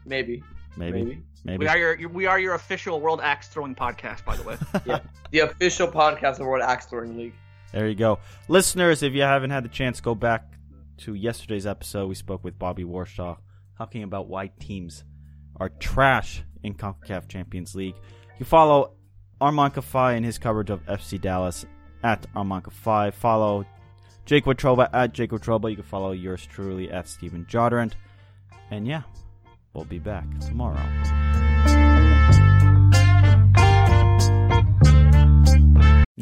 Maybe. 0.04 0.42
Maybe, 0.76 1.02
Maybe. 1.02 1.22
maybe. 1.44 1.58
We 1.58 1.68
are 1.68 1.76
your 1.78 2.08
we 2.08 2.26
are 2.26 2.38
your 2.38 2.54
official 2.54 3.00
World 3.00 3.20
Axe 3.22 3.48
Throwing 3.48 3.74
podcast, 3.74 4.24
by 4.24 4.36
the 4.36 4.42
way. 4.44 5.00
The 5.30 5.40
official 5.40 5.86
podcast 5.86 6.40
of 6.40 6.46
World 6.46 6.62
Axe 6.62 6.86
Throwing 6.86 7.16
League. 7.16 7.34
There 7.72 7.86
you 7.88 7.94
go. 7.94 8.18
Listeners, 8.48 9.04
if 9.04 9.12
you 9.12 9.22
haven't 9.22 9.50
had 9.50 9.64
the 9.64 9.68
chance, 9.68 10.00
go 10.00 10.14
back 10.14 10.44
to 10.98 11.14
yesterday's 11.14 11.66
episode. 11.66 12.08
We 12.08 12.16
spoke 12.16 12.42
with 12.42 12.58
Bobby 12.58 12.82
Warshaw 12.82 13.36
talking 13.78 14.02
about 14.02 14.28
why 14.28 14.50
teams 14.58 15.04
are 15.60 15.68
trash 15.68 16.42
in 16.64 16.74
CONCACAF 16.74 17.28
Champions 17.28 17.76
League. 17.76 17.94
You 18.40 18.44
follow 18.44 18.94
Armand 19.40 19.74
Kafai 19.74 20.16
and 20.16 20.24
his 20.24 20.36
coverage 20.36 20.70
of 20.70 20.84
FC 20.86 21.20
Dallas 21.20 21.64
at 22.02 22.26
Armand 22.34 22.64
Kafai. 22.64 23.12
Follow 23.14 23.64
Jake 24.26 24.46
Watroba 24.46 24.90
at 24.92 25.14
Jake 25.14 25.30
Watroba. 25.30 25.70
You 25.70 25.76
can 25.76 25.84
follow 25.84 26.12
yours 26.12 26.44
truly 26.44 26.90
at 26.90 27.06
Stephen 27.06 27.46
Jodarant. 27.48 27.92
And 28.70 28.86
yeah, 28.86 29.02
we'll 29.74 29.84
be 29.84 29.98
back 29.98 30.24
tomorrow. 30.40 30.80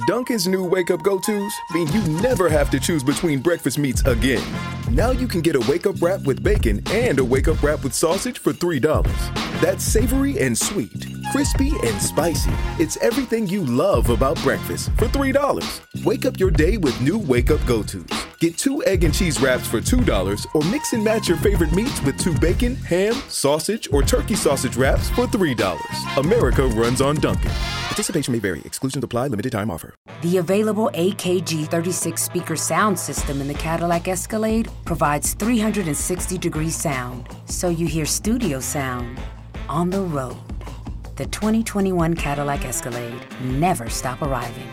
Dunkin's 0.08 0.48
new 0.48 0.64
wake 0.64 0.90
up 0.90 1.02
go 1.02 1.18
tos 1.18 1.52
mean 1.74 1.86
you 1.88 2.02
never 2.22 2.48
have 2.48 2.70
to 2.70 2.80
choose 2.80 3.04
between 3.04 3.40
breakfast 3.40 3.78
meats 3.78 4.00
again. 4.06 4.42
Now 4.90 5.10
you 5.10 5.28
can 5.28 5.42
get 5.42 5.54
a 5.54 5.60
wake 5.70 5.86
up 5.86 6.00
wrap 6.00 6.22
with 6.22 6.42
bacon 6.42 6.80
and 6.90 7.18
a 7.18 7.24
wake 7.24 7.46
up 7.46 7.62
wrap 7.62 7.84
with 7.84 7.92
sausage 7.92 8.38
for 8.38 8.54
$3. 8.54 8.80
That's 9.60 9.84
savory 9.84 10.38
and 10.38 10.56
sweet, 10.56 11.06
crispy 11.30 11.72
and 11.84 12.00
spicy. 12.00 12.52
It's 12.78 12.96
everything 12.98 13.48
you 13.48 13.66
love 13.66 14.08
about 14.08 14.42
breakfast 14.42 14.90
for 14.96 15.08
$3. 15.08 16.04
Wake 16.06 16.24
up 16.24 16.40
your 16.40 16.50
day 16.50 16.78
with 16.78 16.98
new 17.02 17.18
wake 17.18 17.50
up 17.50 17.60
go 17.66 17.82
tos. 17.82 18.27
Get 18.40 18.56
two 18.56 18.84
egg 18.84 19.02
and 19.02 19.12
cheese 19.12 19.40
wraps 19.40 19.66
for 19.66 19.80
$2 19.80 20.46
or 20.54 20.62
mix 20.70 20.92
and 20.92 21.02
match 21.02 21.28
your 21.28 21.38
favorite 21.38 21.72
meats 21.72 22.00
with 22.02 22.16
two 22.20 22.32
bacon, 22.38 22.76
ham, 22.76 23.14
sausage, 23.28 23.88
or 23.90 24.02
turkey 24.02 24.36
sausage 24.36 24.76
wraps 24.76 25.10
for 25.10 25.26
$3. 25.26 26.16
America 26.16 26.66
runs 26.68 27.00
on 27.00 27.16
Dunkin'. 27.16 27.50
Participation 27.50 28.30
may 28.30 28.38
vary. 28.38 28.60
Exclusions 28.64 29.02
apply. 29.02 29.26
Limited 29.26 29.50
time 29.50 29.72
offer. 29.72 29.92
The 30.22 30.36
available 30.36 30.88
AKG 30.94 31.66
36 31.68 32.22
speaker 32.22 32.54
sound 32.54 32.96
system 32.96 33.40
in 33.40 33.48
the 33.48 33.54
Cadillac 33.54 34.06
Escalade 34.06 34.68
provides 34.84 35.34
360 35.34 36.38
degree 36.38 36.70
sound, 36.70 37.26
so 37.46 37.68
you 37.68 37.88
hear 37.88 38.06
studio 38.06 38.60
sound 38.60 39.18
on 39.68 39.90
the 39.90 40.00
road. 40.00 40.36
The 41.16 41.26
2021 41.26 42.14
Cadillac 42.14 42.64
Escalade 42.64 43.20
never 43.40 43.90
stop 43.90 44.22
arriving. 44.22 44.68